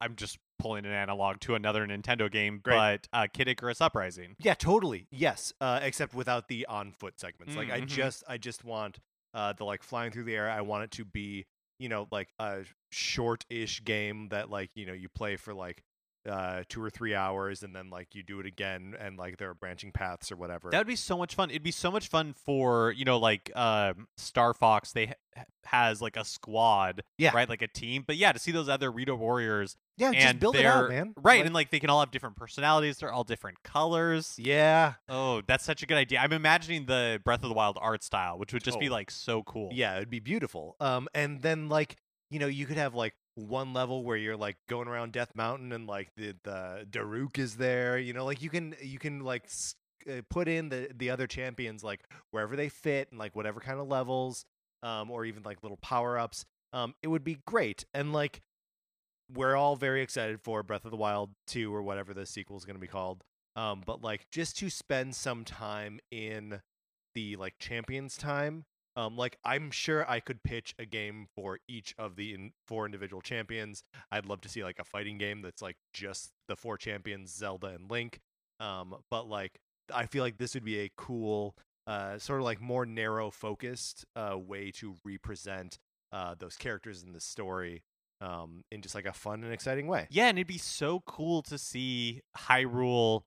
[0.00, 2.76] i'm just pulling an analog to another nintendo game Great.
[2.76, 5.06] but uh kid icarus uprising Yeah, totally.
[5.10, 7.56] Yes, uh, except without the on foot segments.
[7.56, 7.86] Like I Mm, mhm.
[7.88, 8.98] just, I just want
[9.34, 10.50] uh, the like flying through the air.
[10.50, 11.46] I want it to be,
[11.78, 15.82] you know, like a short-ish game that like you know you play for like
[16.28, 19.50] uh, two or three hours, and then like you do it again, and like there
[19.50, 20.70] are branching paths or whatever.
[20.70, 21.50] That would be so much fun.
[21.50, 24.92] It'd be so much fun for you know like um, Star Fox.
[24.92, 27.32] They ha- has like a squad, Yeah.
[27.34, 28.04] right, like a team.
[28.06, 31.12] But yeah, to see those other Rito warriors, yeah, and just build it out, man.
[31.16, 32.98] right, Like- and like they can all have different personalities.
[32.98, 34.34] They're all different colors.
[34.38, 36.20] yeah, Oh, that's such a good idea.
[36.20, 38.92] I'm imagining the Breath of the Wild art style, which would just be Oh.
[38.92, 39.70] like so cool.
[39.72, 40.76] Yeah, it'd be beautiful.
[40.80, 41.96] Um, and then like
[42.30, 45.72] you know you could have like one level where you're like going around Death Mountain
[45.72, 47.98] and like the the Daruk is there.
[47.98, 49.48] You know, like you can you can like
[50.10, 53.78] uh, put in the the other champions like wherever they fit and like whatever kind
[53.78, 54.44] of levels,
[54.82, 56.44] um, or even like little power ups.
[56.72, 57.84] Um, it would be great.
[57.94, 58.42] And like
[59.32, 62.64] we're all very excited for Breath of the Wild two or whatever the sequel is
[62.64, 63.22] going to be called.
[63.54, 66.60] Um, but like just to spend some time in
[67.14, 68.64] the like champions time
[68.96, 72.86] um, like I'm sure I could pitch a game for each of the in- four
[72.86, 73.82] individual champions.
[74.10, 77.68] I'd love to see like a fighting game that's like just the four champions, Zelda
[77.68, 78.20] and Link.
[78.58, 79.58] Um, but like
[79.94, 81.54] I feel like this would be a cool,
[81.86, 85.78] uh, sort of like more narrow focused uh, way to represent
[86.12, 87.82] uh, those characters in the story
[88.22, 90.06] um, in just like a fun and exciting way.
[90.10, 93.22] yeah, and it'd be so cool to see Hyrule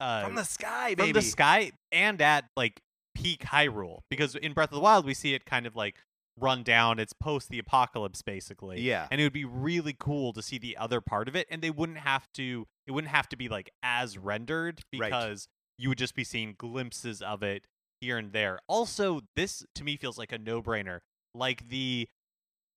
[0.00, 1.12] uh, From the sky, baby.
[1.12, 2.80] from the sky and at like
[3.14, 5.96] peak Hyrule because in Breath of the Wild we see it kind of like
[6.40, 6.98] run down.
[6.98, 8.80] It's post the apocalypse basically.
[8.80, 9.06] Yeah.
[9.10, 11.70] and it would be really cool to see the other part of it, and they
[11.70, 12.66] wouldn't have to.
[12.86, 15.10] It wouldn't have to be like as rendered Right.
[15.10, 15.46] because
[15.78, 17.66] you would just be seeing glimpses of it
[18.00, 18.58] here and there.
[18.66, 21.00] Also, this to me feels like a no-brainer.
[21.34, 22.08] Like the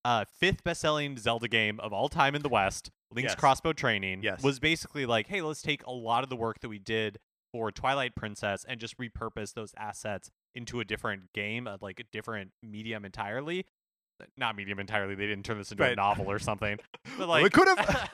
[0.03, 3.39] uh, fifth best-selling Zelda game of all time in the West, Link's Yes.
[3.39, 4.43] Crossbow Training, Yes.
[4.43, 7.17] was basically like, hey, let's take a lot of the work that we did
[7.55, 12.03] for Twilight Princess and just repurpose those assets into a different game, uh, like a
[12.11, 13.65] different medium entirely.
[14.35, 15.15] Not medium entirely.
[15.15, 16.79] They didn't turn this into a novel or something.
[17.17, 18.09] But like, they could have.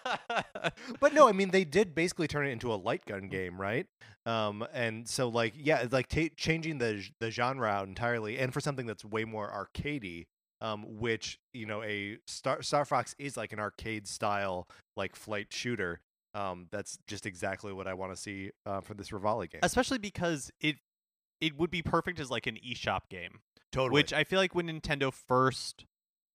[1.00, 3.88] but no, I mean they did basically turn it into a light gun game, right?
[4.28, 8.60] Um, and so like yeah, like ta changing the the genre out entirely, and for
[8.60, 10.28] something that's way more arcadey.
[10.60, 15.48] Um, which you know a Star Star Fox is like an arcade style like flight
[15.50, 16.00] shooter.
[16.34, 19.60] Um, that's just exactly what I want to see uh, for this Revali game.
[19.64, 20.78] especially because it
[21.42, 23.40] it would be perfect as like an eShop game.
[23.72, 23.94] totally.
[24.00, 25.86] Which I feel like when Nintendo first,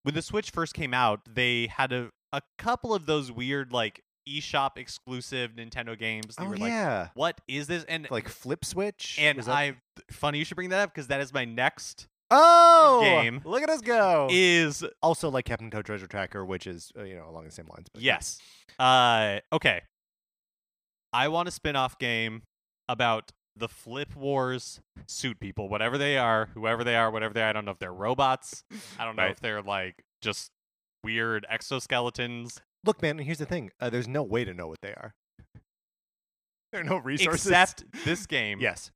[0.02, 4.02] when the Switch first came out, they had a a couple of those weird like
[4.28, 6.36] eShop exclusive Nintendo games.
[6.36, 7.84] They oh were like, yeah, what is this?
[7.84, 9.16] And like Flip Switch.
[9.20, 9.76] and that- I
[10.10, 13.70] funny you should bring that up because that is my next oh game Look at
[13.70, 14.28] us go.
[14.30, 17.66] is also like Captain Toad Treasure Tracker, which is uh, you know along the same
[17.68, 17.86] lines.
[17.92, 18.38] But yes.
[18.78, 19.82] Uh okay.
[21.12, 22.42] I want a spin-off game
[22.88, 27.48] about the Flip Wars suit people, whatever they are, whoever they are, whatever they are.
[27.48, 28.64] I don't know if they're robots.
[28.98, 29.32] I don't know Right.
[29.32, 30.50] if they're like just
[31.02, 32.58] weird exoskeletons.
[32.84, 33.70] Look, man, here's the thing.
[33.80, 35.14] Uh, there's no way to know what they are.
[36.72, 37.46] There are no resources.
[37.46, 38.90] Except this game yes.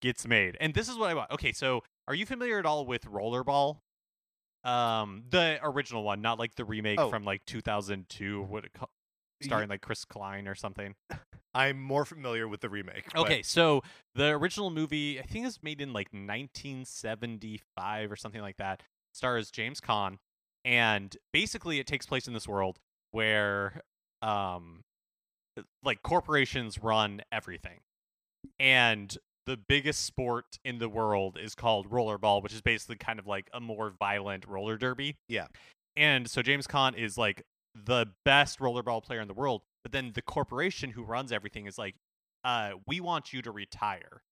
[0.00, 0.56] gets made.
[0.60, 1.30] And this is what I want.
[1.30, 3.78] Okay, so are you familiar at all with Rollerball?
[4.64, 7.10] Um, the original one, not like the remake Oh.
[7.10, 8.72] from like 2002, what it
[9.42, 10.94] starring like Chris Klein or something.
[11.54, 13.06] I'm more familiar with the remake.
[13.12, 13.82] but- Okay, so
[14.14, 18.82] the original movie, I think, is made in like 1975 or something like that.
[19.12, 20.18] Stars James Caan,
[20.64, 22.78] and basically it takes place in this world
[23.10, 23.82] where,
[24.22, 24.84] um,
[25.82, 27.80] like corporations run everything,
[28.58, 33.26] and the biggest sport in the world is called rollerball, which is basically kind of
[33.26, 35.16] like a more violent roller derby.
[35.28, 35.46] Yeah.
[35.96, 37.42] And so James Caan is like
[37.74, 41.78] the best rollerball player in the world, but then the corporation who runs everything is
[41.78, 41.96] like,
[42.44, 44.22] uh, we want you to retire.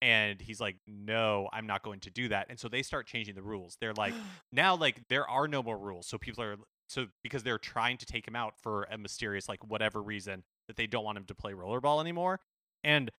[0.00, 2.46] And he's like, no, I'm not going to do that.
[2.48, 3.76] And so they start changing the rules.
[3.80, 4.14] They're like,
[4.52, 6.06] now, like, there are no more rules.
[6.06, 6.56] So people are,
[6.88, 10.76] so because they're trying to take him out for a mysterious, like, whatever reason that
[10.76, 12.38] they don't want him to play rollerball anymore.
[12.84, 13.10] And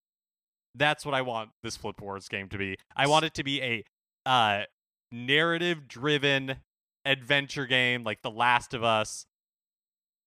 [0.80, 2.78] that's what I want this Flip Wars game to be.
[2.96, 3.84] I want it to be a
[4.26, 4.64] uh,
[5.12, 6.58] narrative driven
[7.06, 9.26] adventure game like The Last of Us,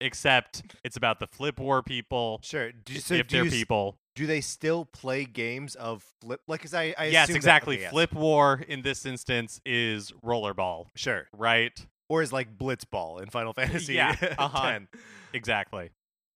[0.01, 2.39] except it's about the Flip War people.
[2.43, 2.71] Sure.
[2.71, 3.97] Do, so if do they're you people.
[4.15, 6.41] do they still play games of flip?
[6.47, 7.75] Like, cause I, I yes, assume that- exactly.
[7.75, 7.91] okay, yes.
[7.91, 11.27] Flip War in this instance is rollerball, Sure.
[11.35, 11.73] right?
[12.09, 14.79] Or is like Blitzball in Final Fantasy Yeah, uh-huh.
[15.33, 15.89] Exactly.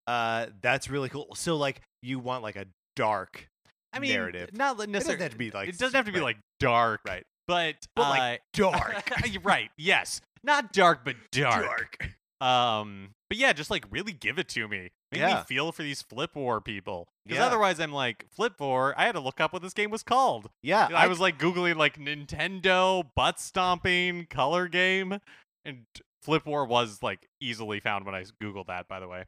[0.08, 1.27] Uh, that's really cool.
[1.36, 3.49] So like, you want like a dark
[3.93, 4.50] I mean, narrative.
[4.54, 5.23] not It doesn't necessarily.
[5.23, 5.69] have to be like.
[5.69, 7.23] it doesn't have to be right, like dark, right.
[7.47, 9.10] But, But, uh, like, dark.
[9.43, 9.69] right?
[9.78, 11.97] Yes, not dark, but dark.
[12.00, 12.10] Dark.
[12.45, 14.89] Um, but yeah, just like really give it to me.
[15.12, 15.38] Make Yeah.
[15.38, 17.08] me feel for these Flip War people.
[17.26, 17.45] Because Yeah.
[17.47, 18.93] otherwise, I'm like Flip War.
[18.97, 20.50] I had to look up what this game was called.
[20.62, 25.19] Yeah, I, was like googling like Nintendo butt stomping color game,
[25.65, 25.86] and
[26.21, 28.88] Flip War was like easily found when I googled that.
[28.89, 29.23] By the way,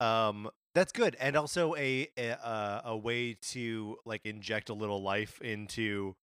[0.00, 5.02] Um, That's good, and also a a, uh, a way to like inject a little
[5.02, 6.16] life into.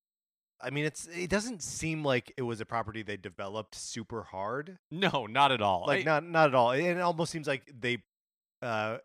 [0.64, 4.78] I mean, it's it doesn't seem like it was a property they developed super hard.
[4.92, 5.86] No, not at all.
[5.88, 6.72] Like I- not not at all.
[6.72, 8.04] And it almost seems like they,
[8.62, 8.98] uh,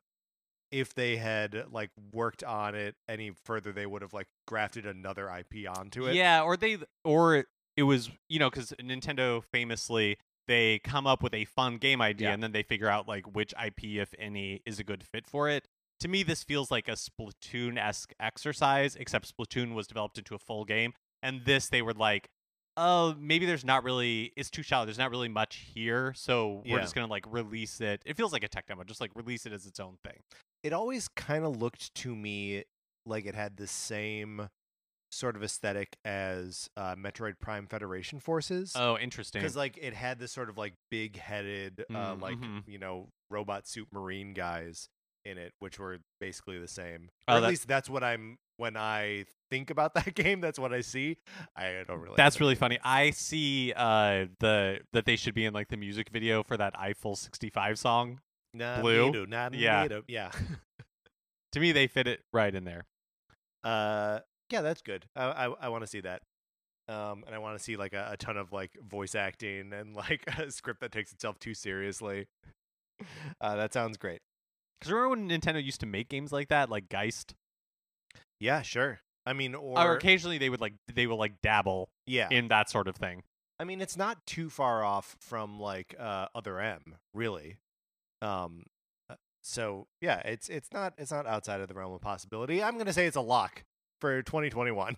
[0.72, 5.30] if they had like worked on it any further, they would have like grafted another
[5.30, 6.14] IP onto it.
[6.14, 11.34] Yeah, or they or it was you know because Nintendo famously they come up with
[11.34, 12.34] a fun game idea Yeah.
[12.34, 15.48] and then they figure out like which IP, if any, is a good fit for
[15.48, 15.66] it.
[16.00, 20.38] To me, this feels like a Splatoon esque exercise, except Splatoon was developed into a
[20.38, 22.28] full game, and this they were like.
[22.78, 24.34] Oh, maybe there's not really.
[24.36, 24.84] It's too shallow.
[24.84, 26.82] There's not really much here, so we're Yeah.
[26.82, 28.02] just gonna like release it.
[28.04, 30.22] It feels like a tech demo, just like release it as its own thing.
[30.62, 32.64] it always kind of looked to me
[33.06, 34.48] like it had the same
[35.10, 38.72] sort of aesthetic as uh, Metroid Prime Federation Forces.
[38.76, 39.40] Oh, interesting.
[39.40, 42.62] because like it had this sort of like big-headed, uh, Mm, like mhm.
[42.66, 44.88] you know, robot suit marine guys
[45.24, 47.08] in it, which were basically the same.
[47.28, 50.40] Oh, or at that- least that's what I'm when I think about that game.
[50.40, 51.18] That's what I see.
[51.56, 52.14] I don't really.
[52.16, 52.78] That's really funny.
[52.84, 56.78] I see uh the that they should be in like the music video for that
[56.78, 58.20] Eiffel 65 song.
[58.54, 59.06] Nah, Blue?
[59.06, 59.88] Nato, not Yeah.
[60.08, 60.30] Yeah.
[61.52, 62.84] To me, they fit it right in there.
[63.64, 65.06] Uh, yeah, that's good.
[65.14, 66.22] I I, I want to see that.
[66.88, 69.96] Um, and I want to see like a, a ton of like voice acting and
[69.96, 72.26] like a script that takes itself too seriously.
[73.40, 74.20] Uh, that sounds great.
[74.78, 77.34] Because remember when Nintendo used to make games like that, like Geist,
[78.40, 79.00] Yeah, sure.
[79.24, 82.28] I mean, or, or, occasionally they would like they will like dabble yeah.
[82.30, 83.24] in that sort of thing.
[83.58, 87.56] I mean, it's not too far off from like uh, Other M, really.
[88.22, 88.64] Um,
[89.10, 92.62] uh, so yeah, it's it's not it's not outside of the realm of possibility.
[92.62, 93.64] I'm gonna say it's a lock
[94.06, 94.96] for 2021.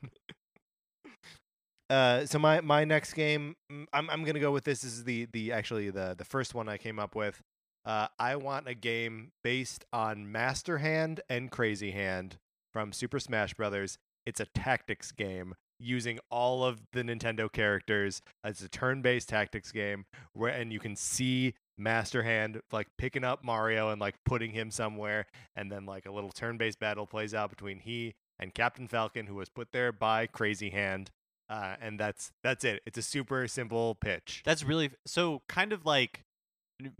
[1.91, 4.83] uh, so my my next game, mm, I'm I'm gonna go with this.
[4.83, 7.41] This is the the actually the the first one I came up with.
[7.87, 12.37] Uh, I want a game based on Master Hand and Crazy Hand
[12.75, 13.97] from Super Smash Brothers.
[14.27, 18.21] It's a tactics game using all of the Nintendo characters.
[18.45, 23.43] It's a turn-based tactics game where and you can see Master Hand like picking up
[23.43, 25.25] Mario and like putting him somewhere
[25.57, 29.35] and then like a little turn-based battle plays out between he and Captain Falcon who
[29.35, 31.11] was put there by Crazy Hand.
[31.51, 32.83] Uh, and that's that's it.
[32.87, 34.43] It's a super simple pitch.
[34.45, 36.21] That's really so kind of like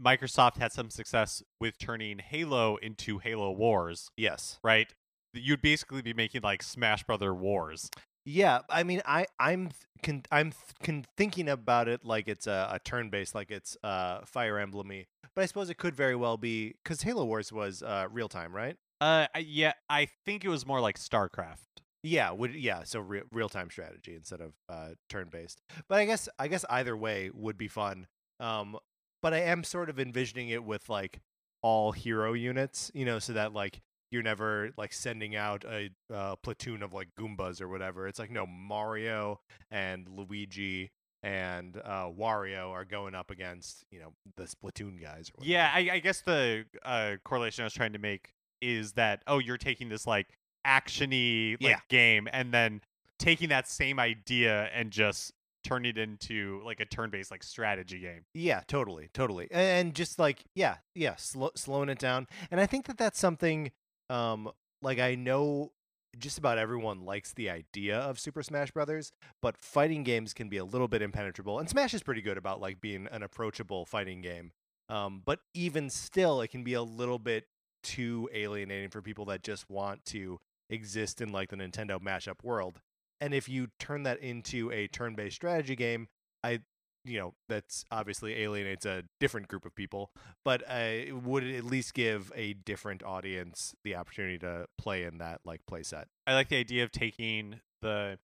[0.01, 4.59] Microsoft had some success with turning Halo into Halo Wars, Yes.
[4.63, 4.91] right?
[5.33, 7.89] You'd basically be making like Smash Brother Wars.
[8.25, 9.69] Yeah, I mean, I I'm
[10.03, 14.21] con- I'm con- thinking about it like it's a, a turn based, like it's uh
[14.25, 18.07] Fire Emblemy, but I suppose it could very well be because Halo Wars was uh
[18.11, 18.75] real time, right?
[19.01, 21.57] Uh, I- yeah, I think it was more like StarCraft.
[22.03, 25.59] Yeah, would yeah, so re- real time strategy instead of uh turn based.
[25.89, 28.07] But I guess I guess either way would be fun.
[28.39, 28.77] Um,
[29.21, 31.19] but I am sort of envisioning it with like
[31.61, 33.81] all hero units, you know, so that like
[34.11, 38.07] you're never like sending out a uh, platoon of like Goombas or whatever.
[38.07, 44.13] It's like no Mario and Luigi and uh, Wario are going up against you know
[44.37, 45.29] the Splatoon guys.
[45.29, 45.51] Or whatever.
[45.51, 48.29] Yeah, I, I guess the uh, correlation I was trying to make
[48.61, 50.27] is that oh, you're taking this like
[50.67, 51.79] actiony like Yeah.
[51.89, 52.81] game and then
[53.17, 58.23] taking that same idea and just turning it into like a turn-based like strategy game.
[58.33, 62.27] Yeah, totally, totally, and just like yeah, yeah, slow, slowing it down.
[62.51, 63.71] And I think that that's something,
[64.09, 64.49] um,
[64.81, 65.71] like I know
[66.17, 70.57] just about everyone likes the idea of Super Smash Brothers, but fighting games can be
[70.57, 71.59] a little bit impenetrable.
[71.59, 74.51] And Smash is pretty good about like being an approachable fighting game.
[74.87, 77.45] Um, but even still, it can be a little bit
[77.83, 80.39] too alienating for people that just want to
[80.69, 82.81] exist in like the Nintendo mashup world.
[83.21, 86.07] And if you turn that into a turn-based strategy game,
[86.43, 86.61] I
[87.05, 90.11] you know that's obviously alienates a different group of people
[90.43, 95.17] but uh, it would at least give a different audience the opportunity to play in
[95.17, 98.19] that like play set I like the idea of taking the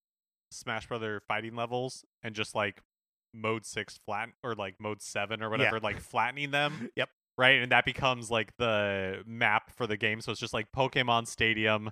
[0.52, 2.82] Smash Brother fighting levels and just like
[3.34, 6.90] mode 6 flat or like mode 7 or whatever like flattening them.
[6.96, 7.10] Yep.
[7.38, 7.62] Right?
[7.62, 11.90] And that becomes like the map for the game so it's just like Pokemon Stadium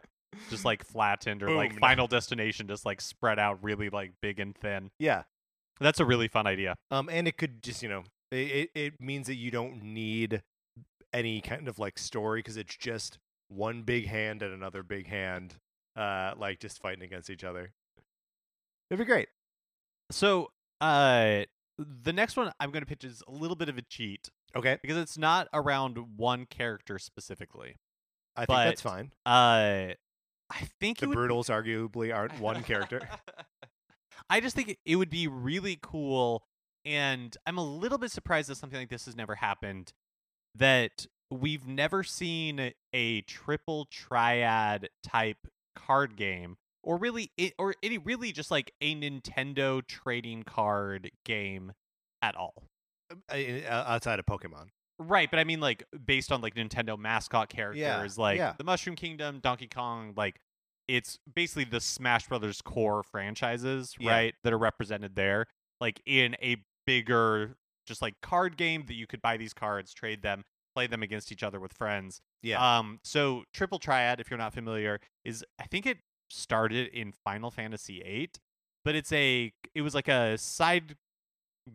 [0.49, 4.56] just like flattened or like Final Destination just like spread out really like big and
[4.56, 4.89] thin.
[4.99, 5.23] yeah
[5.79, 6.75] That's a really fun idea.
[6.91, 10.41] um and it could just you know it, it, it means that you don't need
[11.13, 15.53] any kind of like story because it's just one big hand and another big hand
[15.95, 17.71] uh like just fighting against each other
[18.89, 19.27] it'd be great
[20.10, 20.49] So,
[20.82, 21.43] uh
[21.77, 24.77] the next one I'm going to pitch is a little bit of a cheat okay
[24.81, 27.77] because it's not around one character specifically.
[28.35, 29.93] i think But that's fine Uh
[30.49, 33.01] I think the it would Broodals arguably aren't one character
[34.29, 36.43] I just think it would be really cool,
[36.85, 39.93] and I'm a little bit surprised that something like this has never happened.
[40.55, 47.97] That we've never seen a triple triad type card game or really it, or any
[47.97, 51.73] really just like a Nintendo trading card game
[52.21, 52.63] at all.
[53.32, 54.67] Uh, in- uh, outside of Pokemon.
[54.99, 58.54] Right, but I mean like based on like Nintendo mascot characters like yeah.
[58.58, 60.39] the Mushroom Kingdom, Donkey Kong, like
[60.88, 64.12] it's basically the Smash Brothers core franchises, Yeah.
[64.12, 65.47] right, that are represented there
[65.82, 67.56] like in a bigger
[67.88, 70.43] just like card game that you could buy these cards, trade them,
[70.76, 72.21] play them against each other with friends.
[72.41, 72.78] Yeah.
[72.78, 75.97] Um so Triple Triad if you're not familiar is I think it
[76.30, 78.30] started in Final Fantasy VIII,
[78.86, 80.95] but it's a it was like a side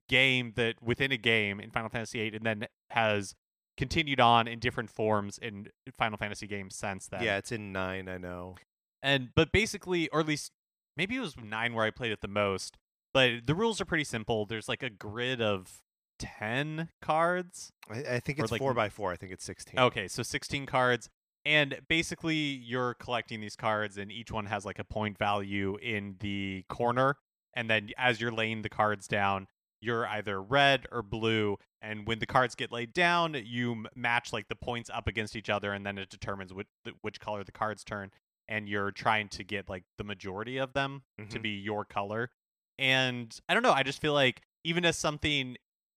[0.09, 3.35] game that within a game in Final Fantasy 8 and then has
[3.77, 7.23] continued on in different forms in Final Fantasy games since then.
[7.23, 8.09] yeah, it's in nine.
[8.09, 8.57] I know.
[9.03, 10.53] And but basically or at least
[10.97, 12.77] maybe it was 9 where I played it the most,
[13.15, 14.47] but the rules are pretty simple.
[14.47, 15.81] There's like a grid of
[16.19, 17.73] 10 cards.
[17.91, 19.13] I, I think it's like four by four.
[19.13, 19.79] I think it's sixteen.
[19.79, 21.09] Okay, so 16 cards.
[21.45, 26.17] And basically, you're collecting these cards, and each one has like a point value in
[26.21, 27.17] the corner.
[27.55, 29.47] And then as you're laying the cards down,
[29.81, 31.57] you're either red or blue.
[31.81, 35.37] And when the cards get laid down, you m- match like the points up against
[35.37, 36.67] each other, and then it determines which,
[37.03, 38.11] which color the cards turn.
[38.49, 41.43] And you're trying to get like the majority of them to Mhm.
[41.43, 42.31] be your color.
[42.79, 45.57] And I don't know, I just feel like even as something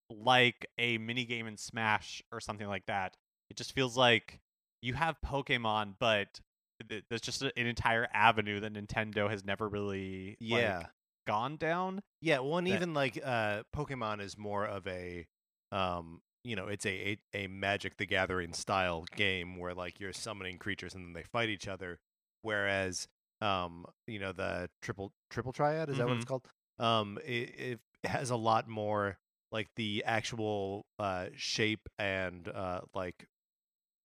[0.10, 3.16] like a mini game in Smash or something like that,
[3.50, 4.40] it just feels like
[4.82, 6.42] you have Pokemon, but
[6.90, 10.84] th- there's just a- an entire avenue that Nintendo has never really like, Yeah.
[11.32, 12.02] Gone down.
[12.22, 15.26] Yeah, well, and that- even like uh, Pokemon is more of a,
[15.72, 20.14] um, you know, it's a, a a Magic the Gathering style game where like you're
[20.14, 22.00] summoning creatures and then they fight each other.
[22.42, 23.08] Whereas,
[23.42, 26.48] um, you know, the triple triple triad is that what it's called?
[26.80, 29.18] Um, it, it has a lot more
[29.52, 33.28] like the actual uh shape and uh like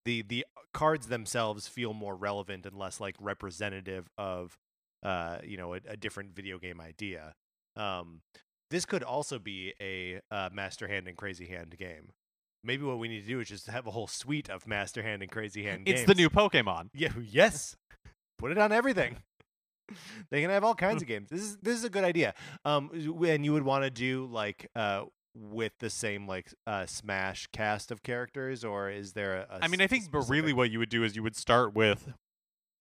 [0.05, 4.59] the the cards themselves feel more relevant and less like representative of
[5.07, 7.33] uh you know a, a different video game idea.
[7.77, 8.21] Um
[8.71, 12.11] this could also be a uh, master hand and crazy hand game.
[12.65, 15.23] Maybe what we need to do is just have a whole suite of master hand
[15.23, 16.91] and crazy hand It's games the new Pokemon.
[16.93, 17.77] yeah yes.
[18.39, 19.19] Put it on everything.
[20.31, 21.29] They can have all kinds of games.
[21.31, 22.35] This is this is a good idea.
[22.65, 22.91] Um
[23.27, 25.05] and you would want to do like uh
[25.39, 29.69] with the same like uh smash cast of characters or is there a, a I
[29.69, 32.13] mean, I think, but really, what you would do is you would start with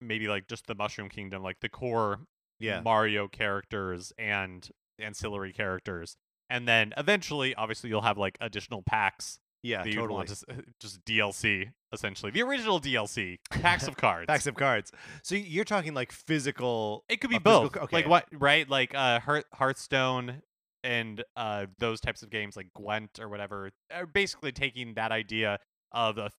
[0.00, 2.20] maybe like just the Mushroom Kingdom, like the core
[2.58, 6.16] yeah Mario characters and ancillary characters,
[6.50, 11.04] and then eventually, obviously, you'll have like additional packs yeah that totally want to just
[11.04, 14.26] DLC essentially, the original DLC packs of cards.
[14.26, 17.72] packs of cards so you're talking like physical It could be a physical both.
[17.72, 18.68] ca- Like what, right?
[18.68, 20.42] Like uh, Hearth- Hearthstone
[20.84, 25.58] and uh, those types of games, like Gwent or whatever, are basically taking that idea
[25.90, 26.32] of a f-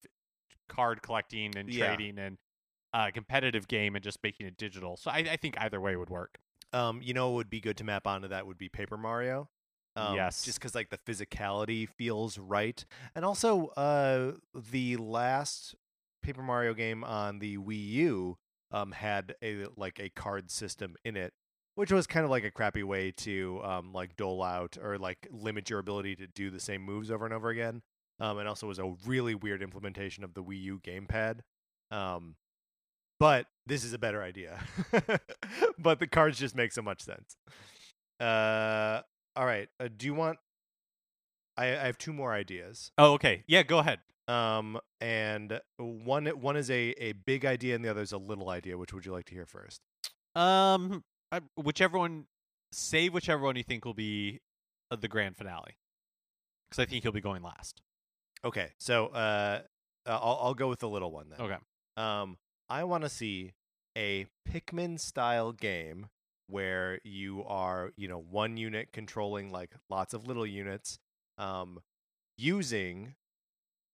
[0.70, 1.88] card collecting and Yeah.
[1.96, 2.38] trading and
[2.98, 4.98] uh, competitive game and just making it digital.
[4.98, 6.40] So I, I think either way would work.
[6.74, 9.50] Um, you know, what would be good to map onto that would be Paper Mario.
[9.96, 10.44] Um, Yes.
[10.44, 12.84] just because like the physicality feels right,
[13.16, 14.34] and also uh,
[14.72, 15.76] the last
[16.24, 18.38] Paper Mario game on the Wii U
[18.72, 21.34] um had a like a card system in it,
[21.76, 25.28] which was kind of like a crappy way to um like dole out or like
[25.32, 27.82] limit your ability to do the same moves over and over again.
[28.20, 31.42] Um, and also was a really weird implementation of the Wii U gamepad.
[31.92, 32.36] Um,
[33.20, 34.60] but this is a better idea.
[35.80, 37.36] but the cards just make so much sense.
[38.20, 39.02] Uh,
[39.36, 39.70] all right.
[39.80, 40.40] Uh, do you want?
[41.58, 42.92] I, I have two more ideas.
[42.98, 43.44] Oh, okay.
[43.48, 44.00] Yeah, go ahead.
[44.28, 48.50] Um, and one one is a a big idea, and the other is a little
[48.50, 48.78] idea.
[48.78, 49.82] Which would you like to hear first?
[50.36, 52.26] Um, I, whichever one,
[52.72, 54.42] save whichever one you think will be
[54.92, 55.78] uh, the grand finale,
[56.70, 57.82] because I think he'll be going last.
[58.44, 59.62] Okay, so uh,
[60.06, 61.40] uh, I'll I'll go with the little one then.
[61.40, 61.58] Okay.
[61.96, 62.38] Um,
[62.70, 63.54] I want to see
[63.98, 66.08] a Pikmin style game
[66.48, 71.00] where you are, you know, one unit controlling like lots of little units,
[71.38, 71.80] um,
[72.38, 73.16] using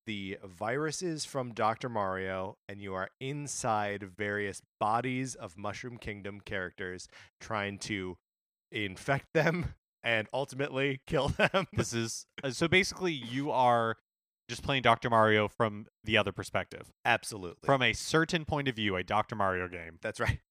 [0.05, 1.89] the viruses from Dr.
[1.89, 7.07] Mario, and you are inside various bodies of Mushroom Kingdom characters
[7.39, 8.17] trying to
[8.71, 11.67] infect them and ultimately kill them.
[11.73, 13.97] This is uh, so basically you are
[14.53, 15.09] just playing Dr.
[15.09, 17.65] Mario from the other perspective, Absolutely.
[17.65, 19.35] from a certain point of view, a Dr.
[19.35, 19.97] Mario game.
[20.01, 20.39] That's right.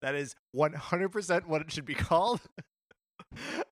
[0.00, 2.40] That is 100% what it should be called.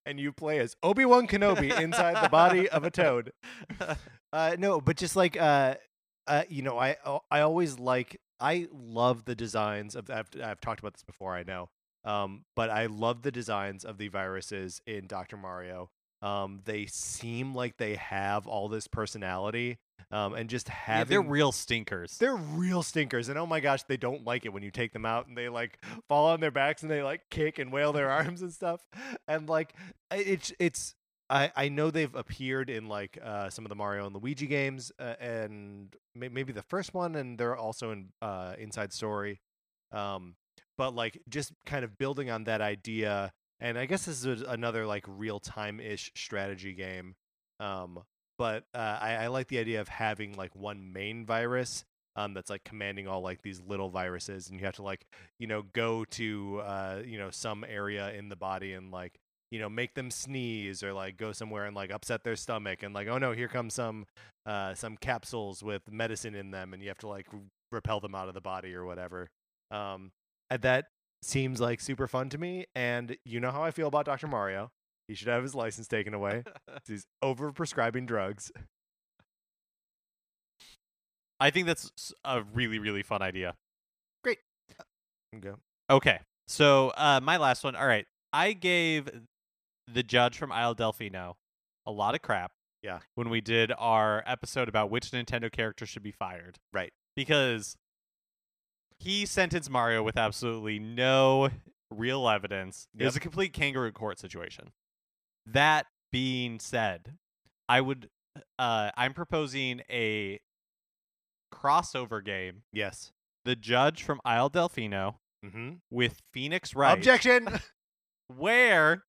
[0.05, 3.31] and you play as Obi Wan Kenobi inside the body of a toad.
[4.33, 5.75] Uh, no, but just like, uh,
[6.27, 6.97] uh, you know, I
[7.31, 11.43] I always like, I love the designs of, I've, I've talked about this before, I
[11.43, 11.69] know.
[12.03, 15.37] Um, but I love the designs of the viruses in Dr.
[15.37, 15.89] Mario.
[16.21, 19.77] Um, they seem like they have all this personality,
[20.11, 22.17] um, and just yeah, they're real stinkers.
[22.17, 25.05] they're real stinkers, and oh my gosh, they don't like it when you take them
[25.05, 28.09] out and they like fall on their backs and they like kick and wail their
[28.11, 28.81] arms and stuff.
[29.27, 29.73] And like
[30.11, 30.95] it's it's
[31.29, 34.91] I I know they've appeared in like uh, some of the Mario and Luigi games,
[34.99, 39.41] uh, and may- maybe the first one, and they're also in uh, Inside Story.
[39.91, 40.35] Um,
[40.77, 44.85] but like just kind of building on that idea, and I guess this is another
[44.85, 47.15] like real time ish strategy game.
[47.59, 47.99] Um,
[48.37, 51.85] but uh, I, I like the idea of having like one main virus
[52.15, 55.05] um, that's like commanding all like these little viruses, and you have to like
[55.39, 59.13] you know go to uh, you know some area in the body and like
[59.51, 62.93] you know make them sneeze or like go somewhere and like upset their stomach and
[62.93, 64.05] like oh no here comes some
[64.45, 67.27] uh, some capsules with medicine in them and you have to like
[67.71, 69.29] repel them out of the body or whatever.
[69.71, 70.11] Um,
[70.49, 70.85] that
[71.25, 74.27] seems like super fun to me, and you know how I feel about Dr.
[74.27, 74.71] Mario.
[75.07, 76.43] He should have his license taken away.
[76.87, 78.51] He's over prescribing drugs.
[81.39, 81.91] I think that's
[82.23, 83.55] a really really fun idea.
[84.23, 84.39] Great.
[85.35, 85.51] Okay.
[85.89, 86.19] Okay.
[86.47, 87.75] So uh my last one.
[87.75, 88.05] All right.
[88.31, 89.09] I gave
[89.91, 91.33] the judge from Isle Delfino
[91.85, 92.51] a lot of crap.
[92.81, 92.99] Yeah.
[93.15, 96.57] When we did our episode about which Nintendo character should be fired.
[96.73, 96.93] Right.
[97.15, 97.75] Because
[99.05, 101.49] he sentenced Mario with absolutely no
[101.91, 102.87] real evidence.
[102.97, 104.71] It was a complete kangaroo court situation.
[105.45, 107.13] That being said,
[107.69, 108.09] I would
[108.59, 110.39] uh I'm proposing a
[111.53, 112.63] crossover game.
[112.73, 113.11] Yes.
[113.45, 115.73] The judge from Isle Delfino Mm-hmm.
[115.91, 116.97] with Phoenix Wright.
[116.97, 117.47] Objection.
[118.35, 119.03] Where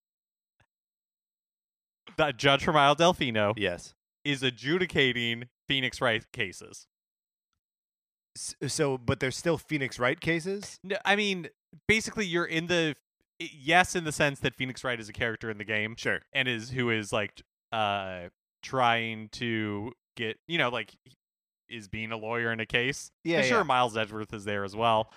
[2.18, 3.94] the judge from Isle Delfino yes.
[4.22, 6.86] is adjudicating Phoenix Wright cases.
[8.36, 10.78] S- So, but there's still Phoenix Wright cases.
[10.84, 11.48] No, I mean,
[11.88, 12.94] basically, you're in the
[13.38, 16.20] yes, in the sense that Phoenix Wright is a character in the game Sure.
[16.32, 18.28] and is who is like uh
[18.62, 20.94] trying to get you know like
[21.68, 23.10] is being a lawyer in a case.
[23.24, 23.38] Yeah.
[23.38, 23.62] And sure, yeah.
[23.64, 25.10] Miles Edgeworth is there as well,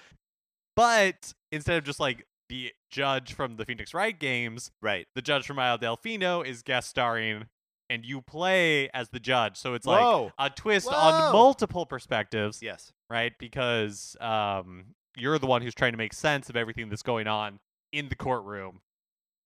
[0.75, 5.05] but instead of just like the judge from the Phoenix Wright games, Right.
[5.13, 7.45] the judge from Isle Delfino is guest starring,
[7.89, 9.57] and you play as the judge.
[9.57, 10.95] So it's like a twist Whoa.
[10.95, 12.93] on multiple perspectives, yes.
[13.09, 13.33] right?
[13.39, 14.85] Because um,
[15.15, 17.59] you're the one who's trying to make sense of everything that's going on
[17.91, 18.81] in the courtroom,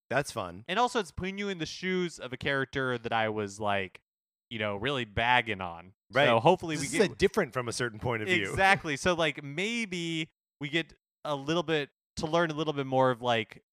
[0.10, 0.66] That's fun.
[0.68, 4.02] and also it's putting you in the shoes of a character that I was like,
[4.50, 5.94] you know, really bagging on.
[6.12, 6.28] Right.
[6.28, 8.50] So hopefully This we get different from a certain point of view.
[8.50, 8.98] Exactly.
[8.98, 10.30] So like maybe
[10.60, 10.94] we get
[11.26, 13.64] a little bit to learn a little bit more of like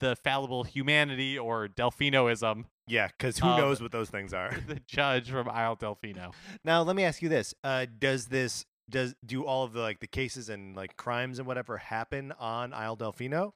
[0.00, 4.50] the fallible humanity or Delfinoism, Yeah, because who Um, knows what those things are.
[4.66, 6.32] the judge from Isle Delfino.
[6.64, 10.00] now, let me ask you this: uh, Does this does do all of the like
[10.00, 13.52] the cases and like crimes and whatever happen on Isle Delfino?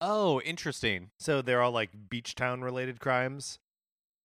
[0.00, 1.10] Oh, interesting.
[1.18, 3.58] So they're all like beach town related crimes.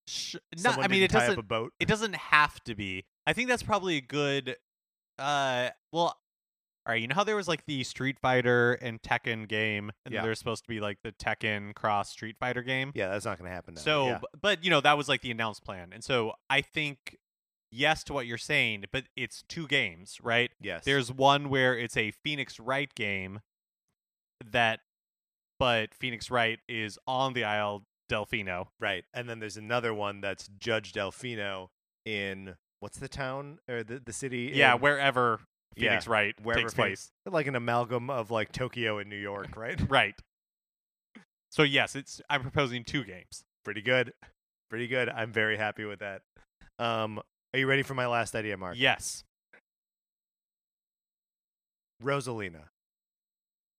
[0.07, 1.73] Sh- no, I mean it doesn't up a boat.
[1.79, 3.05] it doesn't have to be.
[3.27, 4.57] I think that's probably a good
[5.17, 6.17] uh well
[6.87, 10.13] all right, you know how there was like the Street Fighter and Tekken game, and
[10.13, 10.21] Yeah.
[10.21, 12.91] there's supposed to be like the Tekken cross Street Fighter game.
[12.93, 13.73] Yeah, that's not going to happen.
[13.73, 13.81] Now.
[13.81, 14.19] So, yeah.
[14.41, 15.89] but you know, that was like the announced plan.
[15.93, 17.17] And so I think
[17.71, 20.51] yes to what you're saying, but it's two games, right?
[20.61, 23.39] yes, There's one where it's a Phoenix Wright game
[24.51, 24.81] that
[25.59, 28.67] but Phoenix Wright is on the Isle Delfino.
[28.79, 31.69] right, and then there's another one that's Judge Delfino
[32.05, 34.51] in what's the town or the the city?
[34.53, 35.39] Yeah, in- wherever
[35.75, 37.11] Yeah, Phoenix Wright wherever takes Phoenix- place.
[37.33, 39.79] like an amalgam of like Tokyo and New York, right?
[39.89, 40.15] Right.
[41.51, 43.43] So yes, it's I'm proposing two games.
[43.63, 44.13] Pretty good,
[44.69, 45.07] pretty good.
[45.09, 46.21] I'm very happy with that.
[46.79, 47.21] Um,
[47.53, 48.75] are you ready for my last idea, Mark?
[48.77, 49.23] Yes.
[52.03, 52.63] Rosalina.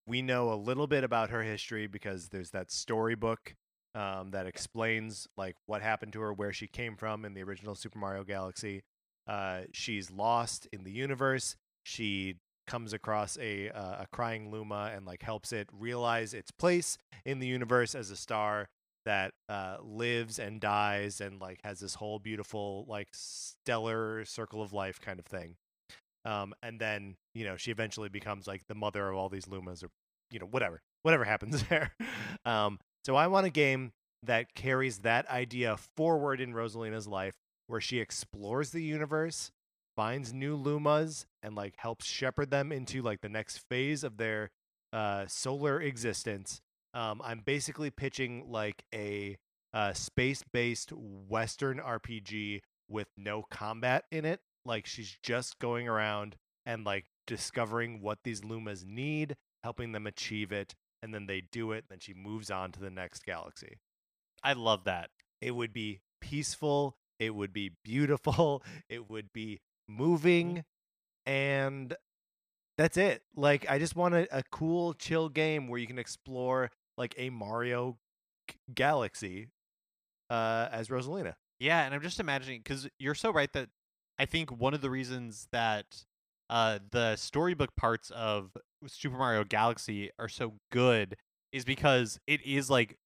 [0.07, 3.55] We know a little bit about her history because there's that storybook
[3.95, 7.75] um, that explains like what happened to her, where she came from in the original
[7.75, 8.83] Super Mario Galaxy.
[9.27, 11.57] Uh, she's lost in the universe.
[11.87, 16.99] She comes across a uh, a crying Luma and like helps it realize its place
[17.25, 18.69] in the universe as a star
[19.05, 24.73] that uh, lives and dies and like has this whole beautiful like stellar circle of
[24.73, 25.55] life kind of thing.
[26.25, 29.85] Um, and then you know she eventually becomes like the mother of all these lumas
[29.85, 29.91] or
[30.33, 31.93] you know whatever whatever happens there.
[32.45, 33.93] Um, so i want a game
[34.25, 37.35] that carries that idea forward in rosalina's life
[37.69, 39.53] where she explores the universe
[39.97, 44.51] finds new lumas and like helps shepherd them into like the next phase of their
[44.93, 46.61] uh, solar existence
[46.95, 49.37] um, i'm basically pitching like a
[49.75, 56.85] uh, space-based western rpg with no combat in it like she's just going around and
[56.85, 61.79] like discovering what these lumas need helping them achieve it and then they do it
[61.79, 63.79] and then she moves on to the next galaxy
[64.47, 65.11] I love that.
[65.41, 66.97] It would be peaceful.
[67.19, 68.63] It would be beautiful.
[68.89, 70.65] It would be moving.
[71.25, 71.95] And
[72.79, 73.23] that's it.
[73.35, 77.31] Like, I just want a, a cool, chill game where you can explore like a
[77.31, 77.99] Mario
[78.49, 79.49] g- galaxy
[80.31, 81.35] uh, as Rosalina.
[81.59, 83.69] Yeah, and I'm just imagining because you're so right that
[84.19, 86.05] I think one of the reasons that
[86.51, 88.57] uh, the storybook parts of
[88.87, 91.17] Super Mario Galaxy are so good
[91.53, 92.99] is because it is like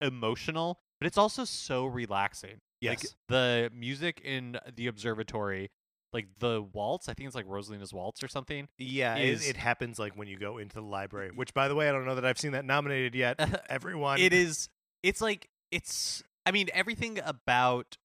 [0.00, 2.58] emotional, but it's also so relaxing.
[2.82, 3.14] Like Yes.
[3.28, 5.70] the music in the observatory,
[6.16, 8.68] like the waltz, I think it's like Rosalina's waltz or something.
[8.78, 11.74] Yeah, is- it, it happens like when you go into the library, which, by the
[11.74, 13.38] way, I don't know that I've seen that nominated yet.
[13.68, 14.18] Everyone.
[14.18, 14.68] it is
[15.02, 17.96] it's like it's i mean everything about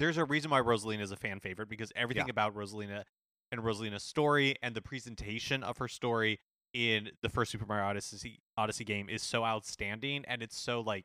[0.00, 2.30] there's a reason why rosalina is a fan favorite because everything Yeah.
[2.32, 3.04] about rosalina
[3.52, 6.40] and rosalina's story and the presentation of her story
[6.74, 11.04] in the first super mario odyssey odyssey game is so outstanding and it's so like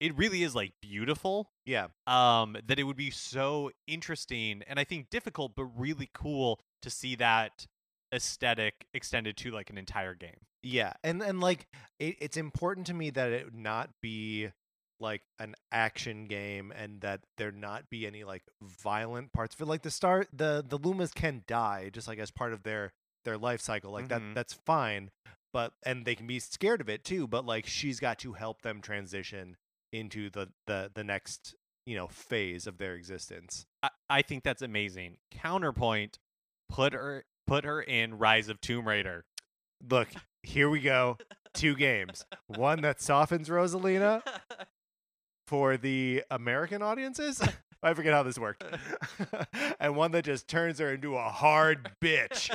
[0.00, 1.88] it really is like beautiful Yeah.
[2.06, 6.90] um that it would be so interesting and i think difficult but really cool to
[6.90, 7.66] see that
[8.14, 11.66] aesthetic extended to like an entire game Yeah, and and like
[11.98, 14.48] it, it's important to me that it not be
[15.00, 19.82] like an action game and that there not be any like violent parts for like
[19.82, 22.92] the start the the Lumas can die just like as part of their
[23.24, 24.08] their life cycle like Mhm.
[24.08, 25.10] that that's fine
[25.52, 28.62] but and they can be scared of it too but like she's got to help
[28.62, 29.56] them transition
[29.92, 31.54] into the the the next
[31.86, 35.18] you know phase of their existence I, I think that's amazing.
[35.30, 36.18] Counterpoint,
[36.68, 39.24] put her put her in Rise of Tomb Raider.
[39.88, 40.08] look
[40.42, 41.16] here we go
[41.54, 44.22] two games one that softens Rosalina
[45.46, 47.40] for the American audiences.
[47.82, 48.64] I forget how this worked.
[49.80, 52.50] and one that just turns her into a hard bitch,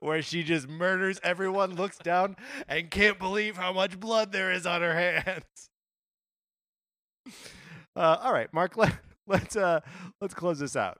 [0.00, 2.36] where she just murders everyone, looks down,
[2.68, 5.70] and can't believe how much blood there is on her hands.
[7.94, 8.74] Uh, all right, Mark.
[8.78, 8.94] Let,
[9.26, 9.80] let's uh,
[10.18, 10.98] let's close this out.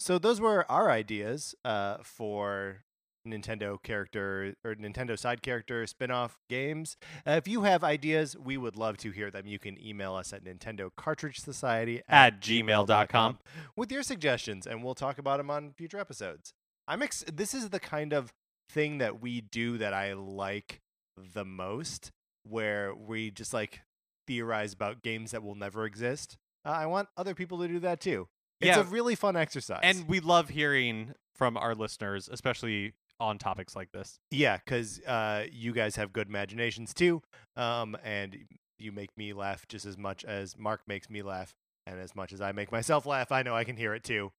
[0.00, 2.84] So those were our ideas uh, for
[3.30, 6.96] Nintendo character or Nintendo side character spin-off games.
[7.26, 9.46] Uh, if you have ideas, we would love to hear them.
[9.46, 13.38] You can email us at Nintendo Cartridge Society At gmail.com.
[13.76, 16.52] with your suggestions, and we'll talk about them on future episodes.
[16.86, 18.32] I'm ex- this is the kind of
[18.70, 20.80] thing that we do that I like
[21.16, 22.10] the most,
[22.44, 23.80] where we just like
[24.26, 26.36] theorize about games that will never exist.
[26.64, 28.28] Uh, I want other people to do that too.
[28.60, 28.80] It's Yeah.
[28.80, 29.80] a really fun exercise.
[29.82, 34.18] And we love hearing from our listeners, especially on topics like this.
[34.30, 37.22] Yeah, because uh, you guys have good imaginations too,
[37.56, 38.36] um, and
[38.78, 41.54] you make me laugh just as much as Mark makes me laugh,
[41.86, 44.32] and as much as I make myself laugh, I know I can hear it too.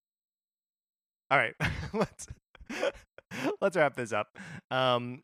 [1.32, 1.54] All right,
[1.94, 2.28] let's
[3.62, 4.38] let's wrap this up.
[4.72, 5.24] Um,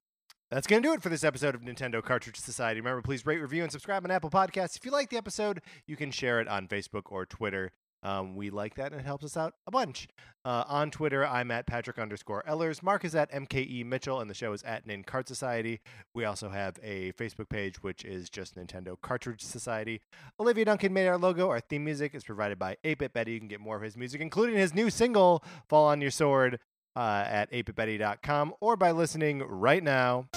[0.52, 2.80] that's gonna do it for this episode of Nintendo Cartridge Society.
[2.80, 4.76] Remember, please rate, review, and subscribe on Apple Podcasts.
[4.76, 7.72] If you like the episode, you can share it on Facebook or Twitter.
[8.06, 10.08] Um, we like that and it helps us out a bunch.
[10.46, 12.84] Uh, on Twitter, I'm at Patrick underscore Ellers.
[12.84, 15.82] Mark is at MKE Mitchell, and the show is at Nin Cart Society.
[16.14, 20.02] We also have a Facebook page, which is just Nintendo Cartridge Society.
[20.40, 21.50] Olivia Duncan made our logo.
[21.50, 23.32] Our theme music is provided by 8-Bit Betty.
[23.32, 26.60] You can get more of his music, including his new single, Fall on Your Sword,
[26.96, 30.28] uh, at 8bitbetty.com or by listening right now.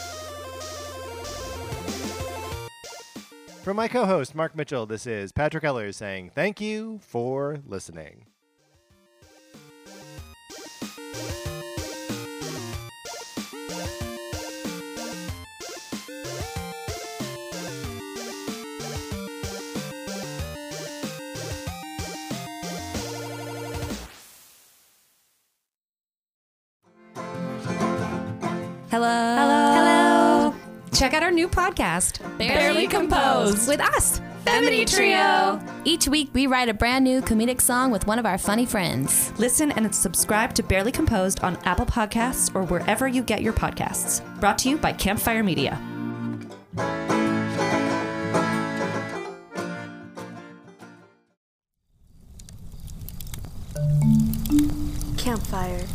[3.68, 8.24] For my co host, Mark Mitchell, this is Patrick Ellers saying thank you for listening.
[30.98, 33.68] Check out our new podcast, Barely Composed.
[33.68, 35.60] with us, Femini Trio.
[35.84, 39.32] Each week, we write a brand new comedic song with one of our funny friends.
[39.38, 44.24] Listen and subscribe to Barely Composed on Apple Podcasts or wherever you get your podcasts.
[44.40, 45.78] Brought to you by Campfire Media.
[55.16, 55.86] Campfire.